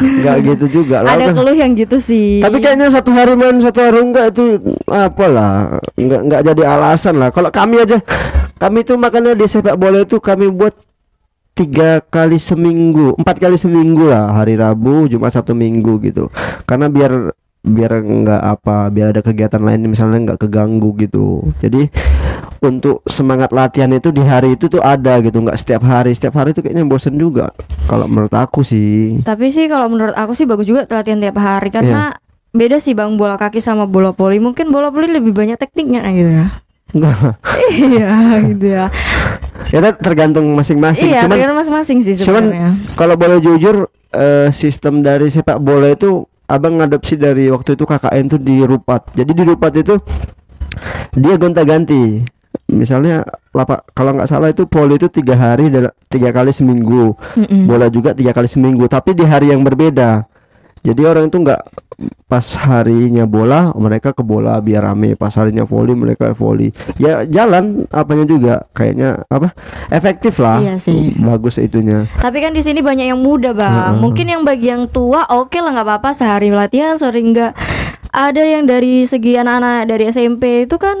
nggak 0.00 0.36
gitu 0.42 0.82
juga 0.82 1.04
lah 1.04 1.14
Ada 1.14 1.30
keluh 1.30 1.54
yang 1.54 1.78
gitu 1.78 2.02
sih. 2.02 2.42
Tapi 2.42 2.58
kayaknya 2.58 2.90
satu 2.90 3.14
hari 3.14 3.38
main 3.38 3.62
satu 3.62 3.78
hari 3.78 4.02
enggak 4.02 4.34
itu 4.34 4.58
apalah 4.90 5.78
nggak 5.94 6.20
nggak 6.26 6.42
jadi 6.50 6.62
alasan 6.66 7.22
lah. 7.22 7.30
Kalau 7.30 7.54
kami 7.54 7.86
aja 7.86 8.02
kami 8.58 8.82
itu 8.82 8.98
makanya 8.98 9.38
di 9.38 9.46
sepak 9.46 9.78
bola 9.78 10.02
itu 10.02 10.18
kami 10.18 10.50
buat 10.50 10.74
tiga 11.54 12.00
kali 12.00 12.40
seminggu, 12.40 13.14
empat 13.20 13.36
kali 13.36 13.54
seminggu 13.60 14.08
lah 14.08 14.32
hari 14.32 14.56
Rabu, 14.56 15.06
Jumat, 15.06 15.36
Sabtu, 15.36 15.52
Minggu 15.52 16.00
gitu. 16.02 16.32
Karena 16.64 16.88
biar 16.88 17.36
biar 17.60 17.92
nggak 18.00 18.42
apa, 18.42 18.88
biar 18.88 19.12
ada 19.12 19.20
kegiatan 19.20 19.60
lain 19.60 19.84
misalnya 19.84 20.32
nggak 20.32 20.40
keganggu 20.48 20.96
gitu. 20.96 21.44
Jadi 21.60 21.92
untuk 22.60 23.04
semangat 23.08 23.52
latihan 23.52 23.92
itu 23.92 24.08
di 24.08 24.24
hari 24.24 24.56
itu 24.56 24.68
tuh 24.68 24.80
ada 24.80 25.20
gitu, 25.20 25.44
nggak 25.44 25.60
setiap 25.60 25.84
hari. 25.84 26.16
Setiap 26.16 26.40
hari 26.40 26.56
itu 26.56 26.64
kayaknya 26.64 26.88
bosen 26.88 27.20
juga. 27.20 27.52
Kalau 27.84 28.08
menurut 28.08 28.32
aku 28.32 28.64
sih. 28.64 29.20
Tapi 29.20 29.52
sih 29.52 29.68
kalau 29.68 29.92
menurut 29.92 30.16
aku 30.16 30.32
sih 30.32 30.48
bagus 30.48 30.64
juga 30.64 30.88
latihan 30.88 31.20
tiap 31.20 31.36
hari 31.36 31.68
karena 31.68 32.16
beda 32.50 32.82
sih 32.82 32.96
bang 32.96 33.14
bola 33.14 33.36
kaki 33.36 33.60
sama 33.60 33.84
bola 33.84 34.16
voli. 34.16 34.40
Mungkin 34.40 34.72
bola 34.72 34.88
voli 34.88 35.12
lebih 35.12 35.36
banyak 35.36 35.60
tekniknya 35.60 36.04
gitu 36.16 36.32
ya. 36.32 36.46
Iya 37.70 38.10
gitu 38.50 38.66
ya. 38.66 38.86
Ya 39.70 39.78
tergantung 39.94 40.50
masing-masing. 40.58 41.06
iya, 41.06 41.22
Cuman 41.22 41.36
tergantung 41.38 41.58
masing-masing 41.62 41.98
sih 42.02 42.14
cuman 42.18 42.50
sebenarnya. 42.50 42.70
kalau 42.98 43.14
boleh 43.14 43.38
jujur 43.38 43.86
eh, 44.10 44.48
sistem 44.50 45.04
dari 45.06 45.30
sepak 45.30 45.62
bola 45.62 45.94
itu 45.94 46.26
abang 46.50 46.82
ngadopsi 46.82 47.14
dari 47.14 47.46
waktu 47.46 47.78
itu 47.78 47.86
KKN 47.86 48.24
tuh 48.26 48.40
di 48.42 48.58
Rupat. 48.66 49.14
Jadi 49.14 49.30
di 49.30 49.42
Rupat 49.46 49.72
itu 49.78 49.94
dia 51.14 51.34
gonta-ganti. 51.38 52.26
Misalnya 52.70 53.26
lapak 53.50 53.94
kalau 53.94 54.14
nggak 54.14 54.30
salah 54.30 54.50
itu 54.50 54.66
poli 54.66 54.94
itu 54.94 55.10
tiga 55.10 55.34
hari 55.34 55.70
tiga 56.10 56.30
kali 56.30 56.50
seminggu. 56.50 57.14
Mm-mm. 57.38 57.66
Bola 57.66 57.90
juga 57.90 58.14
tiga 58.14 58.30
kali 58.34 58.46
seminggu, 58.46 58.86
tapi 58.86 59.14
di 59.14 59.26
hari 59.26 59.50
yang 59.50 59.62
berbeda. 59.62 60.29
Jadi 60.80 61.02
orang 61.04 61.28
itu 61.28 61.38
nggak 61.40 61.62
pas 62.30 62.46
harinya 62.62 63.26
bola 63.26 63.74
mereka 63.76 64.14
ke 64.16 64.24
bola 64.24 64.56
biar 64.62 64.86
rame, 64.86 65.18
pas 65.18 65.34
harinya 65.36 65.68
voli 65.68 65.92
mereka 65.92 66.32
voli. 66.32 66.72
Ya 66.96 67.26
jalan 67.28 67.84
apanya 67.92 68.24
juga 68.24 68.64
kayaknya 68.72 69.26
apa 69.28 69.52
efektif 69.92 70.40
lah. 70.40 70.62
Iya 70.62 70.80
sih. 70.80 71.12
Bagus 71.20 71.60
itunya. 71.60 72.08
Tapi 72.16 72.40
kan 72.40 72.56
di 72.56 72.64
sini 72.64 72.80
banyak 72.80 73.12
yang 73.12 73.20
muda 73.20 73.52
bang. 73.52 73.98
Heeh. 73.98 74.00
Mungkin 74.00 74.26
yang 74.30 74.42
bagi 74.46 74.72
yang 74.72 74.88
tua 74.88 75.28
oke 75.28 75.58
lah 75.60 75.74
nggak 75.74 75.86
apa-apa 75.90 76.10
sehari 76.16 76.48
latihan 76.48 76.96
sore 76.96 77.20
enggak. 77.20 77.52
Ada 78.10 78.42
yang 78.42 78.66
dari 78.66 79.02
segi 79.02 79.34
anak-anak 79.34 79.86
dari 79.86 80.04
SMP 80.06 80.66
itu 80.66 80.76
kan 80.76 80.98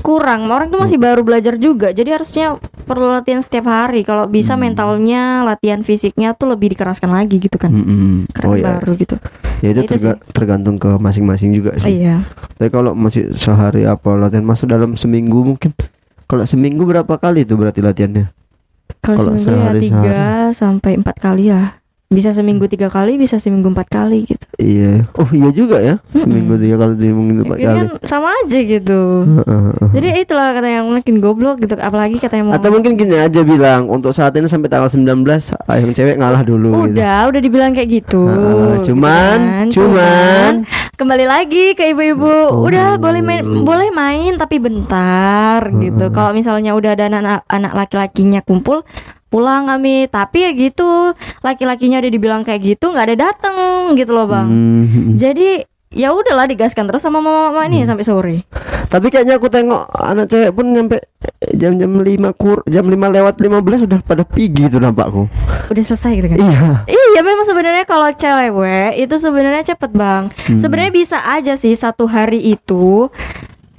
kurang. 0.00 0.46
Orang 0.46 0.68
tuh 0.68 0.78
masih 0.78 0.98
baru 0.98 1.22
belajar 1.22 1.54
juga. 1.56 1.90
Jadi 1.90 2.10
harusnya 2.10 2.58
perlu 2.82 3.06
latihan 3.06 3.38
setiap 3.38 3.64
hari. 3.64 4.02
Kalau 4.02 4.26
bisa 4.26 4.54
Hmm. 4.54 4.66
mentalnya, 4.66 5.42
latihan 5.42 5.80
fisiknya 5.80 6.34
tuh 6.34 6.50
lebih 6.50 6.74
dikeraskan 6.74 7.06
lagi 7.08 7.38
gitu 7.38 7.54
kan. 7.54 7.70
Mm-mm. 7.70 8.26
Karena 8.30 8.48
Oh 8.48 8.54
ya, 8.54 8.64
baru 8.68 8.92
gitu. 8.96 9.14
ya 9.60 9.68
itu 9.68 9.80
Itu 9.80 9.90
terga- 9.92 10.18
tergantung 10.28 10.76
ke 10.76 10.90
masing-masing 10.92 11.50
juga 11.52 11.76
sih. 11.76 12.02
Iya. 12.02 12.26
Tapi 12.56 12.68
kalau 12.68 12.92
masih 12.92 13.30
sehari 13.32 13.86
apa 13.86 14.10
latihan 14.12 14.42
masuk 14.42 14.66
dalam 14.66 14.94
seminggu 14.94 15.46
mungkin 15.46 15.70
Kalau 16.24 16.46
seminggu 16.46 16.86
berapa 16.86 17.10
kali 17.12 17.42
tuh 17.42 17.58
berarti 17.58 17.82
latihannya? 17.82 18.30
Kalau 19.00 19.34
seminggu 19.34 19.42
ya 19.42 19.54
sehari- 19.66 19.82
tiga 19.82 20.20
sampai 20.50 20.92
empat 20.94 21.18
kali 21.18 21.50
lah. 21.50 21.79
Bisa 22.10 22.34
seminggu 22.34 22.66
tiga 22.66 22.90
kali, 22.90 23.22
bisa 23.22 23.38
seminggu 23.38 23.70
empat 23.70 23.86
kali 23.86 24.26
gitu. 24.26 24.42
Iya. 24.58 25.06
Oh 25.14 25.30
iya 25.30 25.54
juga 25.54 25.78
ya. 25.78 26.02
Seminggu 26.10 26.58
tiga 26.58 26.74
kali 26.82 26.98
seminggu 26.98 27.46
empat 27.46 27.58
Ini 27.62 27.66
kali. 27.70 27.78
kan 27.78 27.86
sama 28.02 28.34
aja 28.34 28.58
gitu. 28.66 29.00
Jadi 29.94 30.08
itulah 30.18 30.50
kata 30.50 30.66
yang 30.66 30.90
makin 30.90 31.22
goblok 31.22 31.62
gitu. 31.62 31.78
Apalagi 31.78 32.18
kata 32.18 32.42
yang 32.42 32.50
mau 32.50 32.58
Atau 32.58 32.74
mungkin 32.74 32.98
gini 32.98 33.14
aja 33.14 33.46
bilang 33.46 33.86
untuk 33.86 34.10
saat 34.10 34.34
ini 34.34 34.50
sampai 34.50 34.66
tanggal 34.66 34.90
19 34.90 35.22
ah, 35.70 35.78
yang 35.78 35.94
cewek 35.94 36.18
ngalah 36.18 36.42
dulu 36.42 36.90
gitu. 36.90 36.98
Udah, 36.98 37.30
udah 37.30 37.40
dibilang 37.46 37.70
kayak 37.78 38.02
gitu. 38.02 38.26
Ah, 38.26 38.82
gitu 38.82 38.90
cuman, 38.90 39.38
kan. 39.38 39.66
cuman 39.70 40.52
kembali 40.98 41.24
lagi 41.30 41.78
ke 41.78 41.94
ibu-ibu. 41.94 42.26
Oh. 42.26 42.66
Udah 42.66 42.98
boleh 42.98 43.22
main, 43.22 43.46
boleh 43.46 43.94
main 43.94 44.34
tapi 44.34 44.58
bentar 44.58 45.62
gitu. 45.78 46.10
Kalau 46.10 46.34
misalnya 46.34 46.74
udah 46.74 46.90
ada 46.98 47.06
anak 47.06 47.46
anak 47.46 47.72
laki-lakinya 47.72 48.42
kumpul, 48.42 48.82
pulang 49.30 49.70
kami. 49.70 50.10
Tapi 50.10 50.38
ya 50.44 50.50
gitu, 50.52 51.14
laki-lakinya 51.40 52.02
udah 52.02 52.10
dibilang 52.10 52.42
kayak 52.42 52.76
gitu, 52.76 52.90
nggak 52.90 53.14
ada 53.14 53.16
dateng 53.30 53.94
gitu 53.94 54.10
loh 54.12 54.26
bang. 54.26 54.48
Hmm. 54.50 55.16
Jadi 55.16 55.64
ya 55.90 56.14
udahlah 56.14 56.46
digaskan 56.46 56.86
terus 56.86 57.02
sama 57.02 57.18
mama-mama 57.18 57.66
ini 57.66 57.82
sampai 57.82 58.06
sore. 58.06 58.36
Tapi 58.90 59.06
kayaknya 59.10 59.38
aku 59.38 59.50
tengok 59.50 59.90
anak 59.90 60.30
cewek 60.30 60.50
pun 60.54 60.70
nyampe 60.70 60.98
jam-jam 61.54 61.98
5 61.98 62.06
kur 62.38 62.62
jam 62.66 62.86
5 62.86 62.94
lewat 62.94 63.34
15 63.38 63.86
udah 63.86 63.98
pada 64.02 64.22
pigi 64.26 64.66
tuh 64.70 64.82
nampakku. 64.82 65.26
Udah 65.70 65.82
selesai 65.82 66.18
gitu 66.18 66.28
kan. 66.30 66.38
Iya. 66.42 66.66
Iya 66.90 67.20
memang 67.22 67.46
sebenarnya 67.46 67.84
kalau 67.86 68.10
cewek 68.10 68.98
itu 68.98 69.14
sebenarnya 69.18 69.62
cepet 69.74 69.90
bang. 69.94 70.30
Hmm. 70.30 70.58
Sebenarnya 70.58 70.92
bisa 70.94 71.18
aja 71.22 71.54
sih 71.58 71.74
satu 71.74 72.06
hari 72.06 72.54
itu 72.54 73.10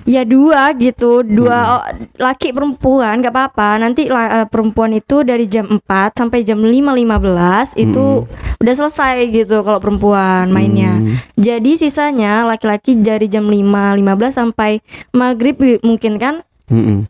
ya 0.05 0.25
dua 0.25 0.73
gitu. 0.77 1.21
Dua 1.21 1.57
Hmm. 1.61 1.73
oh, 1.77 1.83
laki 2.17 2.53
perempuan 2.53 3.21
nggak 3.21 3.33
apa-apa. 3.33 3.81
Nanti 3.81 4.07
eh, 4.09 4.47
perempuan 4.49 4.95
itu 4.95 5.21
dari 5.21 5.45
jam 5.45 5.67
4 5.67 6.17
sampai 6.17 6.41
jam 6.41 6.61
5.15 6.61 7.77
itu 7.77 8.25
udah 8.61 8.73
selesai 8.77 9.29
gitu 9.29 9.61
kalau 9.65 9.79
perempuan 9.81 10.49
mainnya. 10.49 10.97
Hmm. 11.01 11.17
jadi 11.37 11.71
sisanya 11.77 12.45
laki-laki 12.45 12.97
dari 12.99 13.25
jam 13.27 13.49
5.15 13.49 14.31
sampai 14.31 14.71
maghrib 15.11 15.57
mungkin 15.81 16.17
kan? 16.21 16.45
Mm-mm. 16.71 17.03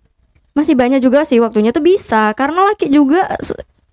masih 0.51 0.75
banyak 0.75 0.99
juga 0.99 1.23
sih 1.23 1.39
waktunya. 1.39 1.71
Tuh 1.71 1.85
bisa 1.85 2.33
karena 2.35 2.73
laki 2.73 2.91
juga 2.91 3.29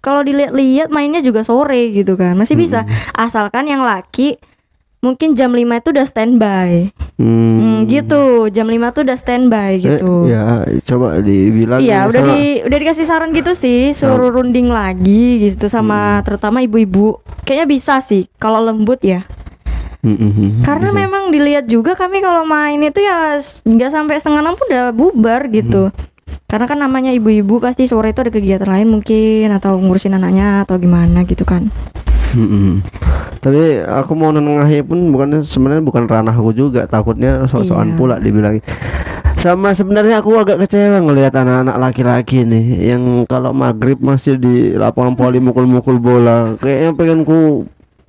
kalau 0.02 0.22
dilihat-lihat 0.26 0.88
mainnya 0.90 1.20
juga 1.22 1.44
sore 1.46 1.90
gitu 1.94 2.18
kan. 2.18 2.34
Masih 2.34 2.56
bisa. 2.58 2.82
Asalkan 3.14 3.68
yang 3.70 3.82
laki 3.84 4.38
mungkin 4.98 5.32
jam 5.32 5.50
5 5.50 5.62
itu 5.74 5.88
udah 5.90 6.06
standby 6.06 6.90
Hmm. 7.18 7.58
Hmm, 7.58 7.78
gitu 7.90 8.46
jam 8.48 8.64
5 8.64 8.94
tuh 8.94 9.02
udah 9.02 9.18
standby 9.18 9.74
gitu 9.76 10.30
Eh, 10.30 10.38
ya, 10.38 10.62
coba 10.86 11.18
dibilang 11.18 11.82
Iya, 11.82 12.06
udah 12.06 12.22
sama- 12.22 12.30
di 12.30 12.40
udah 12.62 12.78
dikasih 12.78 13.04
saran 13.04 13.30
gitu 13.32 13.52
sih, 13.52 13.90
suruh 13.90 14.30
runding 14.30 14.70
lagi 14.70 15.42
gitu 15.42 15.66
sama 15.66 16.22
terutama 16.22 16.62
ibu-ibu. 16.62 17.18
Kayaknya 17.42 17.66
bisa 17.66 17.98
sih 17.98 18.30
kalau 18.36 18.62
lembut 18.62 19.02
ya. 19.02 19.26
Mm-mm. 19.98 20.62
Karena 20.62 20.94
Bisa. 20.94 20.98
memang 21.00 21.34
dilihat 21.34 21.66
juga 21.66 21.98
kami 21.98 22.22
kalau 22.22 22.46
main 22.46 22.78
itu 22.78 23.02
ya 23.02 23.34
nggak 23.60 23.90
sampai 23.90 24.22
setengah 24.22 24.40
enam 24.40 24.54
pun 24.54 24.70
udah 24.70 24.94
bubar 24.94 25.50
gitu. 25.50 25.90
Karena 26.46 26.64
kan 26.64 26.78
namanya 26.78 27.10
ibu-ibu 27.10 27.58
pasti 27.58 27.84
sore 27.84 28.14
itu 28.14 28.22
ada 28.22 28.30
kegiatan 28.30 28.64
lain 28.64 28.86
mungkin 28.88 29.50
atau 29.50 29.74
ngurusin 29.74 30.14
anaknya 30.14 30.62
atau 30.62 30.78
gimana 30.78 31.26
gitu 31.26 31.42
kan. 31.42 31.66
Mm-mm. 32.30 32.86
Tapi 33.38 33.62
aku 33.80 34.12
mau 34.12 34.30
nengahi 34.30 34.82
pun 34.82 34.98
bukan 35.08 35.40
sebenarnya 35.40 35.80
bukan 35.80 36.04
ranahku 36.04 36.50
juga 36.50 36.84
takutnya 36.84 37.46
sok-sokan 37.46 37.92
Iya. 37.92 37.96
pula 37.96 38.16
dibilang 38.18 38.58
sama 39.38 39.70
sebenarnya 39.70 40.18
aku 40.18 40.34
agak 40.34 40.66
kecewa 40.66 40.98
ngelihat 40.98 41.30
anak-anak 41.30 41.78
laki-laki 41.78 42.42
nih 42.42 42.90
yang 42.90 43.22
kalau 43.24 43.54
maghrib 43.54 43.94
masih 43.96 44.34
di 44.34 44.74
lapangan 44.74 45.14
poli 45.14 45.38
mukul-mukul 45.38 46.02
bola 46.02 46.58
kayaknya 46.58 46.90
pengen 46.92 47.22
ku 47.22 47.62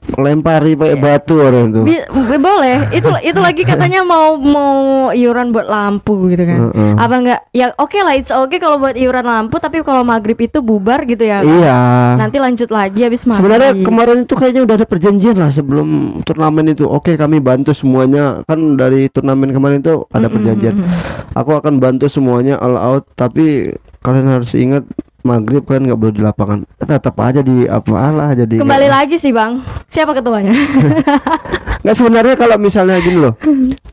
lempari 0.10 0.74
pakai 0.74 0.98
batu 0.98 1.38
orang 1.38 1.66
tuh 1.70 1.84
Bi- 1.86 2.08
boleh. 2.40 2.90
Itu 2.96 3.10
itu 3.30 3.40
lagi 3.40 3.62
katanya 3.64 4.02
mau 4.02 4.36
mau 4.40 4.72
iuran 5.12 5.52
buat 5.54 5.68
lampu 5.68 6.32
gitu 6.34 6.44
kan. 6.44 6.60
Heeh. 6.72 6.94
Apa 6.98 7.16
enggak? 7.20 7.40
Ya 7.52 7.72
oke 7.76 8.00
lah, 8.02 8.16
it's 8.16 8.34
okay 8.34 8.58
kalau 8.58 8.82
buat 8.82 8.96
iuran 8.96 9.26
lampu, 9.26 9.60
tapi 9.62 9.82
kalau 9.86 10.02
maghrib 10.02 10.40
itu 10.40 10.60
bubar 10.64 11.04
gitu 11.06 11.24
ya. 11.24 11.42
kan? 11.42 11.46
iya 11.46 11.80
Nanti 12.18 12.38
lanjut 12.42 12.70
lagi 12.72 13.06
habis 13.06 13.24
maghrib. 13.28 13.44
Sebenarnya 13.46 13.72
kemarin 13.84 14.18
itu 14.26 14.34
kayaknya 14.36 14.62
udah 14.66 14.76
ada 14.80 14.88
perjanjian 14.88 15.36
lah 15.38 15.52
sebelum 15.54 16.20
turnamen 16.24 16.74
itu. 16.74 16.86
Oke, 16.88 17.16
kami 17.16 17.40
bantu 17.40 17.72
semuanya. 17.76 18.42
Kan 18.48 18.80
dari 18.80 19.08
turnamen 19.12 19.52
kemarin 19.54 19.80
itu 19.84 20.04
ada 20.10 20.28
perjanjian. 20.28 20.76
Aku 21.38 21.56
akan 21.56 21.78
bantu 21.78 22.10
semuanya 22.10 22.58
all 22.60 22.76
out, 22.76 23.04
tapi 23.14 23.74
kalian 24.00 24.28
harus 24.32 24.52
ingat 24.56 24.84
maghrib 25.20 25.68
kalian 25.68 25.92
nggak 25.92 26.00
boleh 26.00 26.14
di 26.16 26.24
lapangan. 26.24 26.60
Tetap 26.80 27.16
aja 27.20 27.44
di 27.44 27.68
apalah 27.68 28.32
jadi. 28.34 28.64
Kembali 28.64 28.88
lagi 28.88 29.20
sih 29.20 29.36
bang, 29.36 29.60
siapa 29.92 30.16
ketuanya? 30.16 30.56
Nggak 31.80 31.96
sebenarnya 31.96 32.36
kalau 32.36 32.60
misalnya 32.60 33.00
gini 33.00 33.24
loh. 33.24 33.40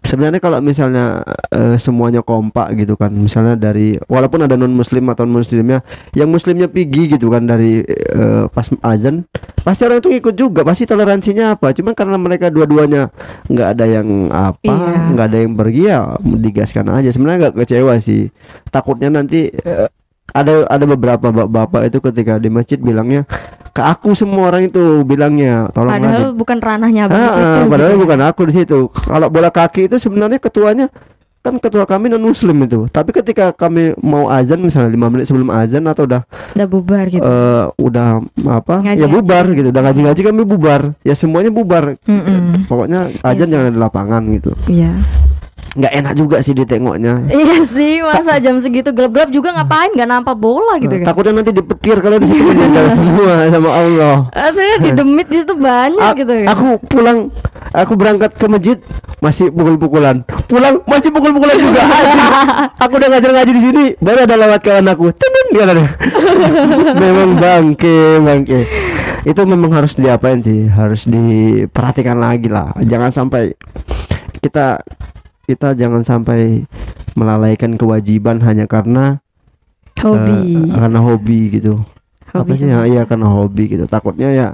Sebenarnya 0.02 0.42
kalau 0.42 0.58
misalnya 0.58 1.22
eh, 1.54 1.78
semuanya 1.78 2.18
kompak 2.18 2.74
gitu 2.74 2.98
kan, 2.98 3.14
misalnya 3.14 3.54
dari 3.54 3.94
walaupun 4.10 4.42
ada 4.42 4.58
non 4.58 4.74
muslim 4.74 5.06
atau 5.06 5.22
muslimnya, 5.22 5.86
yang 6.10 6.26
muslimnya 6.26 6.66
pigi 6.66 7.14
gitu 7.14 7.30
kan 7.30 7.46
dari 7.46 7.86
eh, 7.86 8.50
pas 8.50 8.66
azan, 8.82 9.30
pasti 9.62 9.86
orang 9.86 10.02
itu 10.02 10.10
ikut 10.18 10.34
juga, 10.34 10.66
pasti 10.66 10.82
toleransinya 10.82 11.54
apa? 11.54 11.70
Cuman 11.70 11.94
karena 11.94 12.18
mereka 12.18 12.50
dua-duanya 12.50 13.06
nggak 13.46 13.68
ada 13.78 13.84
yang 13.86 14.34
apa, 14.34 14.66
Iya. 14.66 14.98
nggak 15.14 15.26
ada 15.30 15.38
yang 15.46 15.52
pergi 15.54 15.82
ya 15.86 15.98
digaskan 16.18 16.90
aja. 16.90 17.14
Sebenarnya 17.14 17.38
nggak 17.50 17.56
kecewa 17.62 18.02
sih. 18.02 18.34
Takutnya 18.66 19.14
nanti 19.14 19.46
eh, 19.54 19.86
ada 20.36 20.54
ada 20.66 20.84
beberapa 20.84 21.26
bapak-bapak 21.26 21.82
itu 21.86 21.98
ketika 22.02 22.36
di 22.36 22.48
masjid 22.48 22.76
bilangnya 22.78 23.24
ke 23.68 23.80
aku 23.80 24.12
semua 24.12 24.48
orang 24.48 24.66
itu 24.66 24.80
bilangnya 25.02 25.68
tolonglah 25.70 25.96
di- 25.96 26.04
Padahal 26.06 26.26
bukan 26.32 26.58
ranahnya 26.58 27.02
abang 27.04 27.18
Ah, 27.18 27.30
situ. 27.30 27.60
padahal 27.66 27.90
gitu. 27.90 28.02
bukan 28.02 28.20
aku 28.22 28.40
di 28.44 28.54
situ. 28.54 28.78
Kalau 28.90 29.28
bola 29.28 29.48
kaki 29.48 29.86
itu 29.86 29.96
sebenarnya 29.96 30.36
ketuanya 30.36 30.88
kan 31.38 31.56
ketua 31.56 31.84
kami 31.84 32.08
non 32.08 32.18
muslim 32.20 32.58
itu. 32.60 32.88
Tapi 32.88 33.14
ketika 33.14 33.52
kami 33.52 33.94
mau 33.96 34.26
azan 34.26 34.58
misalnya 34.58 34.90
5 34.90 35.06
menit 35.08 35.24
sebelum 35.24 35.46
azan 35.48 35.86
atau 35.86 36.02
udah 36.02 36.26
Udah 36.52 36.66
bubar 36.66 37.04
gitu. 37.06 37.22
eh, 37.22 37.64
udah 37.76 38.08
apa? 38.50 38.82
Ngaji-ngaji. 38.82 38.98
ya 38.98 39.06
bubar 39.06 39.44
gitu. 39.52 39.68
Udah 39.70 39.82
ngaji-ngaji 39.84 40.20
kami 40.24 40.42
bubar. 40.42 40.80
Ya 41.00 41.14
semuanya 41.14 41.48
bubar. 41.48 41.94
Mm-mm. 42.02 42.66
Pokoknya 42.66 43.14
azan 43.22 43.46
sih. 43.46 43.52
jangan 43.52 43.70
di 43.70 43.78
lapangan 43.78 44.22
gitu. 44.32 44.50
Iya. 44.66 44.90
Nggak 45.74 45.92
enak 45.92 46.12
juga 46.14 46.36
sih 46.40 46.54
ditengoknya. 46.54 47.26
Iya 47.28 47.58
sih, 47.66 48.00
masa 48.00 48.38
jam 48.38 48.56
segitu 48.62 48.94
gelap-gelap 48.94 49.28
juga 49.28 49.52
ngapain? 49.52 49.92
Gak 49.92 50.08
nampak 50.08 50.36
bola 50.38 50.78
gitu 50.78 51.02
kan? 51.02 51.06
Takutnya 51.10 51.32
nanti 51.42 51.52
dipetir 51.52 51.96
kalau 52.00 52.16
di 52.22 52.26
situ 52.30 52.50
semua 52.94 53.34
sama 53.50 53.70
Allah. 53.74 54.16
Asalnya 54.32 54.76
di 54.80 54.90
demit 54.94 55.26
di 55.28 55.36
situ 55.42 55.52
banyak 55.52 56.00
A- 56.00 56.16
gitu 56.16 56.32
kan? 56.32 56.46
Aku 56.54 56.66
pulang, 56.86 57.18
aku 57.74 57.92
berangkat 57.98 58.30
ke 58.38 58.46
masjid 58.48 58.78
masih 59.20 59.50
pukul-pukulan. 59.50 60.22
Pulang 60.46 60.80
masih 60.86 61.10
pukul-pukulan 61.10 61.56
juga. 61.56 61.82
Aku 62.84 62.92
udah 63.00 63.08
ngajar-ngaji 63.08 63.52
di 63.56 63.62
sini, 63.62 63.84
baru 63.98 64.28
ada 64.28 64.36
lewat 64.36 64.60
kawan 64.60 64.86
aku. 64.92 65.08
Tenun 65.16 65.46
dia 65.56 65.64
katanya. 65.64 65.90
memang 67.02 67.30
bangke, 67.40 68.20
bangke. 68.20 68.60
Itu 69.24 69.42
memang 69.48 69.72
harus 69.72 69.96
diapain 69.96 70.44
sih? 70.44 70.68
Harus 70.68 71.08
diperhatikan 71.08 72.20
lagi 72.20 72.52
lah. 72.52 72.76
Jangan 72.84 73.10
sampai 73.10 73.56
kita 74.38 74.84
kita 75.46 75.78
jangan 75.78 76.02
sampai 76.02 76.66
melalaikan 77.14 77.78
kewajiban 77.78 78.42
hanya 78.44 78.66
karena 78.66 79.22
Hobi. 79.96 80.68
eh, 80.68 80.76
karena 80.76 81.00
hobi 81.00 81.40
gitu. 81.56 81.80
Apa 82.28 82.44
Hobi 82.44 82.52
sih? 82.60 82.68
ya 82.68 82.84
iya 82.84 83.02
karena 83.08 83.32
hobi 83.32 83.64
gitu. 83.72 83.88
Takutnya 83.88 84.28
ya 84.28 84.48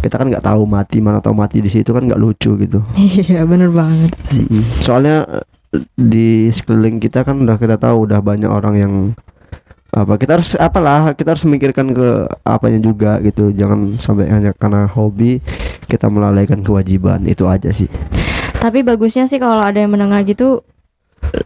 kita 0.00 0.16
kan 0.16 0.30
nggak 0.32 0.46
tahu 0.46 0.62
mati 0.64 1.02
mana 1.02 1.18
tahu 1.20 1.34
mati 1.36 1.60
di 1.60 1.68
situ 1.68 1.92
kan 1.92 2.06
nggak 2.08 2.16
lucu 2.16 2.56
gitu. 2.56 2.80
Iya 3.28 3.44
bener 3.44 3.68
banget. 3.68 4.16
Sih. 4.32 4.48
Soalnya 4.80 5.26
di 5.92 6.48
sekeliling 6.48 7.02
kita 7.02 7.20
kan 7.20 7.36
udah 7.36 7.60
kita 7.60 7.76
tahu 7.76 8.08
udah 8.08 8.24
banyak 8.24 8.48
orang 8.48 8.74
yang 8.80 8.94
apa 9.92 10.16
kita 10.20 10.36
harus 10.40 10.52
apalah 10.56 11.12
kita 11.16 11.32
harus 11.36 11.44
memikirkan 11.44 11.92
ke 11.92 12.08
apanya 12.40 12.80
juga 12.80 13.20
gitu. 13.20 13.52
Jangan 13.52 14.00
sampai 14.00 14.32
hanya 14.32 14.56
karena 14.56 14.88
hobi 14.88 15.44
kita 15.84 16.08
melalaikan 16.08 16.64
kewajiban. 16.64 17.28
Itu 17.28 17.44
aja 17.44 17.68
sih 17.76 17.92
Tapi 18.66 18.82
bagusnya 18.82 19.30
sih 19.30 19.38
kalau 19.38 19.62
ada 19.62 19.78
yang 19.78 19.94
menengah 19.94 20.26
gitu 20.26 20.66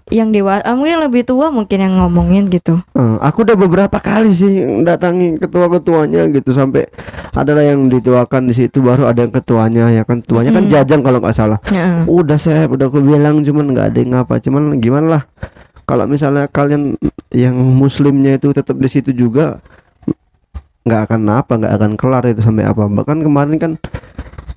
yang 0.09 0.33
dewasa 0.33 0.65
mungkin 0.73 0.93
yang 0.97 1.05
lebih 1.05 1.23
tua 1.29 1.53
mungkin 1.53 1.79
yang 1.85 2.01
ngomongin 2.01 2.49
gitu. 2.49 2.81
Eh, 2.97 3.17
aku 3.21 3.45
udah 3.45 3.57
beberapa 3.61 4.01
kali 4.01 4.33
sih 4.33 4.65
datangi 4.81 5.37
ketua-ketuanya 5.37 6.33
gitu 6.33 6.57
sampai 6.57 6.89
adalah 7.37 7.61
yang 7.61 7.93
dituakan 7.93 8.49
di 8.49 8.55
situ 8.57 8.81
baru 8.81 9.05
ada 9.13 9.21
yang 9.21 9.33
ketuanya 9.37 9.93
ya 9.93 10.03
kan 10.09 10.25
ketuanya 10.25 10.51
kan 10.51 10.65
Mm-mm. 10.65 10.73
jajang 10.73 11.01
kalau 11.05 11.19
nggak 11.21 11.37
salah 11.37 11.59
Heeh. 11.69 12.09
udah 12.09 12.39
saya 12.41 12.65
udah 12.67 12.89
aku 12.89 13.05
bilang 13.05 13.45
cuman 13.45 13.77
nggak 13.77 13.87
ada 13.93 13.99
yang 14.01 14.13
apa 14.17 14.35
cuman 14.43 14.63
gimana 14.81 15.07
lah 15.07 15.23
kalau 15.87 16.05
misalnya 16.11 16.51
kalian 16.51 16.99
yang 17.31 17.55
muslimnya 17.55 18.41
itu 18.41 18.51
tetap 18.51 18.75
di 18.81 18.89
situ 18.91 19.15
juga 19.15 19.63
nggak 20.83 21.01
akan 21.07 21.21
apa 21.31 21.53
nggak 21.61 21.75
akan 21.77 21.93
kelar 21.95 22.25
itu 22.27 22.43
sampai 22.43 22.67
apa 22.67 22.89
bahkan 22.91 23.23
kemarin 23.23 23.57
kan 23.61 23.73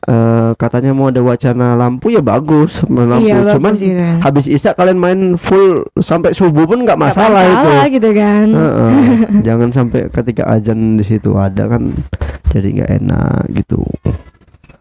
eh, 0.08 0.52
katanya 0.60 0.92
mau 0.92 1.10
ada 1.10 1.24
wacana 1.24 1.76
lampu 1.76 2.12
ya 2.12 2.20
bagus 2.20 2.84
lampu. 2.88 3.26
Iya, 3.26 3.44
bagus 3.44 3.52
cuman 3.56 3.74
gitu 3.78 3.96
kan. 3.96 4.16
habis 4.24 4.46
isya 4.52 4.72
kalian 4.76 5.00
main 5.00 5.22
full 5.36 5.88
sampai 6.00 6.36
subuh 6.36 6.68
pun 6.68 6.84
nggak 6.84 7.00
masalah, 7.00 7.44
masalah 7.44 7.86
itu. 7.88 7.96
gitu 8.00 8.10
kan. 8.16 8.48
Heeh. 8.52 8.92
jangan 9.48 9.70
sampai 9.72 10.02
ketika 10.12 10.44
azan 10.48 11.00
di 11.00 11.06
situ 11.08 11.36
ada 11.36 11.68
kan 11.68 11.96
jadi 12.52 12.68
nggak 12.82 12.92
enak 13.04 13.42
gitu. 13.64 13.82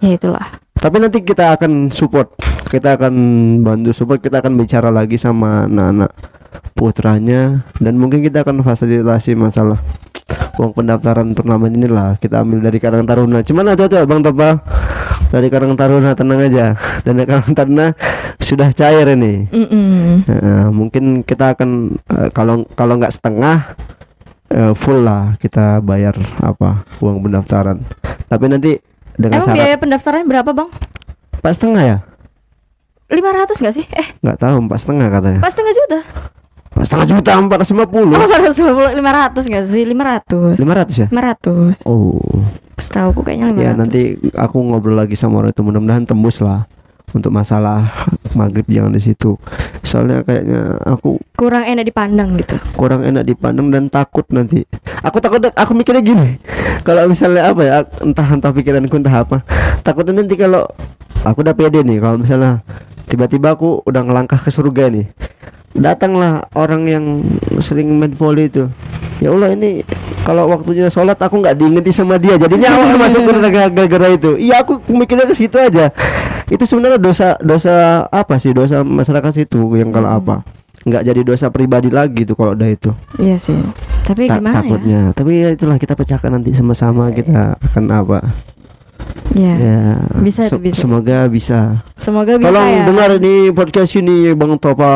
Ya 0.02 0.18
itulah. 0.18 0.58
Tapi 0.76 0.98
nanti 0.98 1.22
kita 1.22 1.54
akan 1.54 1.94
support 1.94 2.34
kita 2.66 2.96
akan 2.96 3.14
bantu 3.62 3.92
support 3.92 4.18
kita 4.24 4.40
akan 4.42 4.56
bicara 4.56 4.88
lagi 4.88 5.20
sama 5.20 5.68
anak-anak 5.68 6.10
putranya 6.72 7.68
dan 7.78 8.00
mungkin 8.00 8.24
kita 8.24 8.42
akan 8.42 8.64
fasilitasi 8.64 9.36
masalah 9.36 9.78
uang 10.58 10.72
pendaftaran 10.76 11.32
turnamen 11.32 11.72
inilah. 11.76 12.16
Kita 12.20 12.44
ambil 12.44 12.68
dari 12.68 12.78
Karang 12.80 13.08
Taruna. 13.08 13.40
Cuman 13.44 13.72
ada 13.72 13.88
tuh 13.88 14.04
Bang 14.04 14.20
Topa 14.20 14.60
dari 15.32 15.48
Karang 15.48 15.72
Taruna 15.72 16.12
tenang 16.12 16.44
aja. 16.44 16.76
Dan 17.00 17.16
dari 17.18 17.28
Karang 17.28 17.56
Taruna 17.56 17.86
sudah 18.36 18.68
cair 18.76 19.08
ini. 19.16 19.48
Mm-mm. 19.48 20.28
Heeh, 20.28 20.64
mungkin 20.68 21.24
kita 21.24 21.56
akan 21.56 21.96
eh, 22.12 22.28
kalau 22.36 22.68
kalau 22.76 23.00
nggak 23.00 23.16
setengah 23.16 23.72
eh, 24.52 24.76
full 24.76 25.00
lah 25.00 25.40
kita 25.40 25.80
bayar 25.80 26.12
apa 26.44 26.84
uang 27.00 27.24
pendaftaran. 27.24 27.80
Tapi 28.28 28.44
nanti 28.52 28.76
dengan 29.16 29.40
emang 29.40 29.48
syarat 29.48 29.56
biaya 29.56 29.76
pendaftarannya 29.80 30.28
berapa 30.28 30.50
bang? 30.52 30.68
Empat 31.40 31.52
setengah 31.56 31.82
ya? 31.82 31.98
500 33.12 33.60
nggak 33.60 33.74
sih? 33.76 33.84
Eh. 33.92 34.08
Nggak 34.20 34.38
tahu 34.40 34.56
empat 34.68 34.78
setengah 34.84 35.08
katanya. 35.12 35.40
Pas 35.40 35.52
setengah 35.52 35.74
juta? 35.76 35.98
Empat 36.72 36.86
setengah 36.88 37.08
juta 37.12 37.30
empat 37.36 37.56
ratus 37.60 37.72
lima 37.76 37.86
puluh. 37.88 38.16
Oh 38.16 38.24
450 38.24 38.96
500 38.96 39.50
nggak 39.52 39.64
sih? 39.68 39.82
500 39.84 40.60
lima 40.60 40.74
ratus 40.80 40.96
ya? 40.96 41.08
500 41.12 41.84
oh 41.84 42.16
setahu 42.80 43.22
kayaknya 43.22 43.52
500 43.52 43.64
ya 43.64 43.72
nanti 43.76 44.00
aku 44.32 44.56
ngobrol 44.62 44.96
lagi 44.96 45.14
sama 45.18 45.44
orang 45.44 45.52
itu. 45.52 45.62
Mudah-mudahan 45.64 46.04
tembus 46.08 46.40
lah 46.40 46.64
untuk 47.12 47.30
masalah 47.30 48.08
maghrib 48.38 48.64
jangan 48.68 48.92
di 48.96 49.02
situ. 49.02 49.36
Soalnya 49.84 50.24
kayaknya 50.24 50.80
aku 50.88 51.20
kurang 51.36 51.68
enak 51.68 51.84
dipandang 51.84 52.40
gitu. 52.40 52.56
kurang 52.76 53.04
enak 53.04 53.28
dipandang 53.28 53.68
dan 53.68 53.92
takut 53.92 54.24
nanti. 54.32 54.64
Aku 55.04 55.20
takut 55.20 55.44
aku 55.52 55.72
mikirnya 55.76 56.02
gini. 56.02 56.40
Kalau 56.82 57.06
misalnya 57.06 57.52
apa 57.52 57.62
ya 57.62 57.76
entah 58.00 58.26
entah 58.26 58.50
pikiranku 58.50 58.96
entah 58.96 59.22
apa. 59.22 59.44
Takutnya 59.84 60.24
nanti 60.24 60.34
kalau 60.34 60.64
aku 61.22 61.44
udah 61.44 61.54
pede 61.54 61.84
nih 61.84 62.00
kalau 62.00 62.16
misalnya 62.18 62.64
tiba-tiba 63.06 63.54
aku 63.54 63.84
udah 63.84 64.02
ngelangkah 64.02 64.40
ke 64.40 64.50
surga 64.50 64.88
nih. 64.88 65.06
Datanglah 65.72 66.48
orang 66.52 66.82
yang 66.84 67.04
sering 67.64 67.96
main 67.96 68.12
volley 68.12 68.52
itu 68.52 68.68
ya 69.18 69.28
Allah 69.34 69.52
ini 69.52 69.82
kalau 70.22 70.46
waktunya 70.48 70.86
sholat 70.86 71.18
aku 71.18 71.42
nggak 71.42 71.58
diingeti 71.58 71.90
sama 71.90 72.16
dia. 72.16 72.38
Jadinya 72.38 72.72
aku 72.72 72.84
masuk 72.96 73.20
gara-gara 73.26 74.08
itu. 74.14 74.30
Iya 74.38 74.62
aku 74.62 74.78
mikirnya 74.88 75.26
ke 75.26 75.34
situ 75.34 75.58
aja. 75.58 75.90
Itu 76.48 76.62
sebenarnya 76.64 77.02
dosa 77.02 77.34
dosa 77.42 78.06
apa 78.08 78.38
sih? 78.38 78.54
Dosa 78.54 78.86
masyarakat 78.86 79.32
situ 79.34 79.60
yang 79.76 79.90
kalau 79.90 80.08
apa? 80.08 80.46
Nggak 80.82 81.02
jadi 81.06 81.20
dosa 81.22 81.46
pribadi 81.50 81.90
lagi 81.90 82.22
tuh 82.26 82.34
kalau 82.38 82.54
udah 82.54 82.68
itu. 82.70 82.90
Iya 83.18 83.36
sih. 83.38 83.58
Tapi 84.06 84.30
Ta- 84.30 84.38
gimana 84.38 84.62
takutnya. 84.62 85.00
Tapi 85.14 85.32
ya 85.42 85.48
itulah 85.54 85.76
kita 85.76 85.94
pecahkan 85.98 86.30
nanti 86.38 86.54
sama-sama 86.54 87.10
kita 87.10 87.58
akan 87.58 87.84
apa 87.90 88.18
ya. 89.32 89.54
Ya. 89.54 89.54
Ya 89.56 89.80
Bisa 90.18 90.46
itu, 90.46 90.58
bisa. 90.58 90.78
semoga 90.78 91.24
bisa. 91.26 91.80
Semoga 91.96 92.34
bisa 92.34 92.48
tolong 92.48 92.68
ya. 92.68 92.82
dengar 92.84 93.08
ini 93.16 93.34
podcast 93.50 93.92
ini 93.94 94.30
bang 94.30 94.54
Topa. 94.56 94.94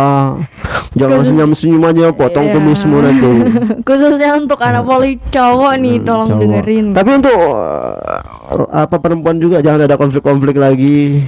Jangan 0.92 1.18
Khusus- 1.18 1.28
senyum 1.30 1.50
senyum 1.52 1.84
aja 1.84 2.06
potong 2.10 2.46
Iya. 2.46 2.54
kumismu 2.54 2.96
nanti. 2.98 3.32
Khususnya 3.86 4.30
untuk 4.34 4.58
anak 4.58 4.82
poli 4.82 5.20
cowok 5.26 5.72
nih 5.76 5.94
Hmm, 5.94 6.04
tolong 6.04 6.28
cowok. 6.28 6.40
dengerin. 6.40 6.86
Tapi 6.92 7.10
untuk 7.14 7.36
uh, 7.36 8.68
apa 8.70 8.96
perempuan 8.96 9.36
juga 9.36 9.60
jangan 9.60 9.84
ada 9.84 9.94
konflik-konflik 9.94 10.56
lagi 10.56 11.26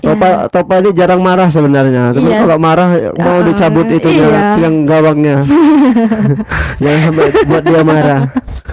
Topa 0.00 0.28
Topa 0.46 0.74
ini 0.78 0.90
jarang 0.92 1.18
marah 1.18 1.46
sebenarnya 1.46 2.10
tapi 2.10 2.26
Iya. 2.26 2.42
kalau 2.42 2.58
marah 2.58 2.88
mau 3.14 3.36
Ah, 3.36 3.42
dicabut 3.42 3.86
itu 3.88 4.08
iya. 4.08 4.56
yang 4.56 4.82
gawangnya 4.82 5.42
jangan 6.80 7.00
sampai 7.04 7.26
buat 7.44 7.62
dia 7.62 7.82
marah 7.82 8.20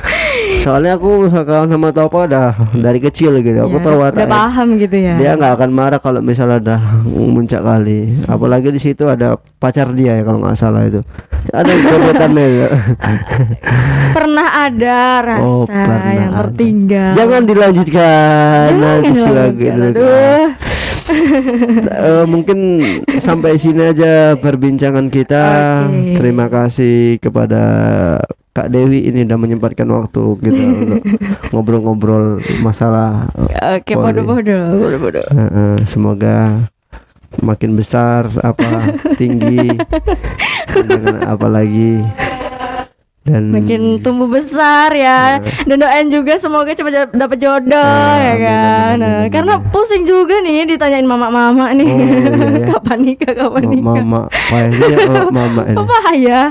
soalnya 0.64 0.96
aku 0.96 1.10
kawan 1.28 1.68
sama 1.68 1.90
Topa 1.92 2.20
udah 2.26 2.48
dari 2.74 3.00
kecil 3.00 3.38
gitu 3.40 3.60
aku 3.60 3.78
Ya, 3.78 3.84
tahu 3.84 3.96
udah 3.96 4.04
wataknya. 4.10 4.30
paham 4.32 4.68
gitu 4.76 4.96
ya 4.96 5.14
dia 5.16 5.32
nggak 5.34 5.54
akan 5.56 5.70
marah 5.72 6.00
kalau 6.00 6.20
misalnya 6.20 6.58
udah 6.60 6.80
muncak 7.06 7.62
kali 7.62 8.00
apalagi 8.26 8.70
di 8.70 8.80
situ 8.80 9.06
ada 9.06 9.28
pacar 9.56 9.92
dia 9.92 10.16
ya 10.16 10.24
kalau 10.24 10.40
nggak 10.40 10.56
salah 10.56 10.84
itu 10.84 11.02
ada 11.48 11.70
gebetannya 11.70 12.46
ya. 12.56 12.68
pernah 14.16 14.48
ada 14.64 14.98
rasa 15.22 15.44
Oh, 15.46 15.66
pernah 15.66 16.10
yang 16.12 16.32
ada. 16.32 16.40
tertinggal 16.42 17.12
jangan 17.14 17.42
dilanjutkan 17.44 18.66
Jangan 18.72 19.00
nanti 19.04 19.32
lagi 19.32 19.66
Aduh. 19.70 20.48
Eh, 21.86 22.26
mungkin 22.26 22.60
sampai 23.18 23.56
sini 23.56 23.92
aja 23.92 24.36
perbincangan 24.36 25.08
kita 25.08 25.44
Oke. 25.88 26.16
terima 26.16 26.46
kasih 26.48 27.18
kepada 27.18 27.64
Kak 28.52 28.68
Dewi 28.68 29.04
ini 29.04 29.24
udah 29.24 29.36
menyempatkan 29.36 29.88
waktu 29.88 30.22
kita 30.40 30.62
untuk 30.64 31.02
ngobrol-ngobrol 31.52 32.26
masalah 32.60 33.28
oke 33.36 33.92
Boleh. 33.92 34.12
bodoh-bodoh 34.16 34.64
bodoh-bodoh 34.78 35.26
Eh, 35.28 35.42
eh, 35.42 35.76
semoga 35.84 36.68
makin 37.44 37.76
besar 37.76 38.32
apa 38.40 38.96
tinggi 39.16 39.76
dan 40.72 40.86
dengan 40.88 41.18
apa 41.26 41.48
lagi 41.48 42.00
dan 43.26 43.50
makin 43.50 43.98
tumbuh 44.00 44.30
besar 44.30 44.94
ya. 44.94 45.42
Dan 45.66 45.82
doain 45.82 46.08
juga 46.08 46.38
semoga 46.38 46.72
cepat 46.72 47.10
dapat 47.10 47.38
jodoh 47.42 47.74
Ya, 48.16 48.22
ya 48.22 48.34
kan? 48.38 48.94
amin, 48.94 49.00
Nah, 49.02 49.14
amin, 49.20 49.34
karena 49.34 49.54
pusing 49.74 50.06
juga 50.06 50.38
nih 50.40 50.70
ditanyain 50.70 51.04
mama-mama 51.04 51.74
nih. 51.74 51.90
Oh, 51.90 51.98
iya, 51.98 52.18
iya. 52.22 52.66
kapan 52.72 53.00
nikah 53.02 53.34
kapan 53.34 53.62
Ma- 53.62 53.72
nikah? 53.72 53.96
mama 53.98 54.22
payahnya 54.30 54.98
oh, 55.10 55.28
mama 55.42 55.62
ini. 55.66 55.78
apa 55.82 55.98
ya 56.14 56.42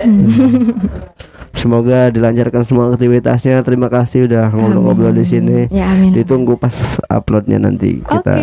semoga 1.60 2.08
dilancarkan 2.08 2.62
semua 2.64 2.92
aktivitasnya. 2.92 3.64
Terima 3.64 3.88
kasih 3.88 4.28
udah 4.28 4.48
ngobrol-ngobrol 4.48 5.12
di 5.12 5.24
sini. 5.24 5.58
Ya 5.68 5.92
amin. 5.92 6.12
Ditunggu 6.12 6.56
pas 6.56 6.72
uploadnya 7.08 7.56
nanti 7.58 8.00
oke. 8.00 8.20
kita 8.20 8.34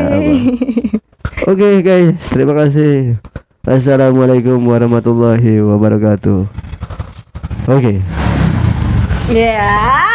oke 1.46 1.68
guys. 1.82 2.18
Terima 2.30 2.54
kasih. 2.58 3.18
Assalamualaikum 3.66 4.58
warahmatullahi 4.63 5.60
wabarakatuh 5.60 6.48
oke. 7.67 8.01
Ya 9.27 10.08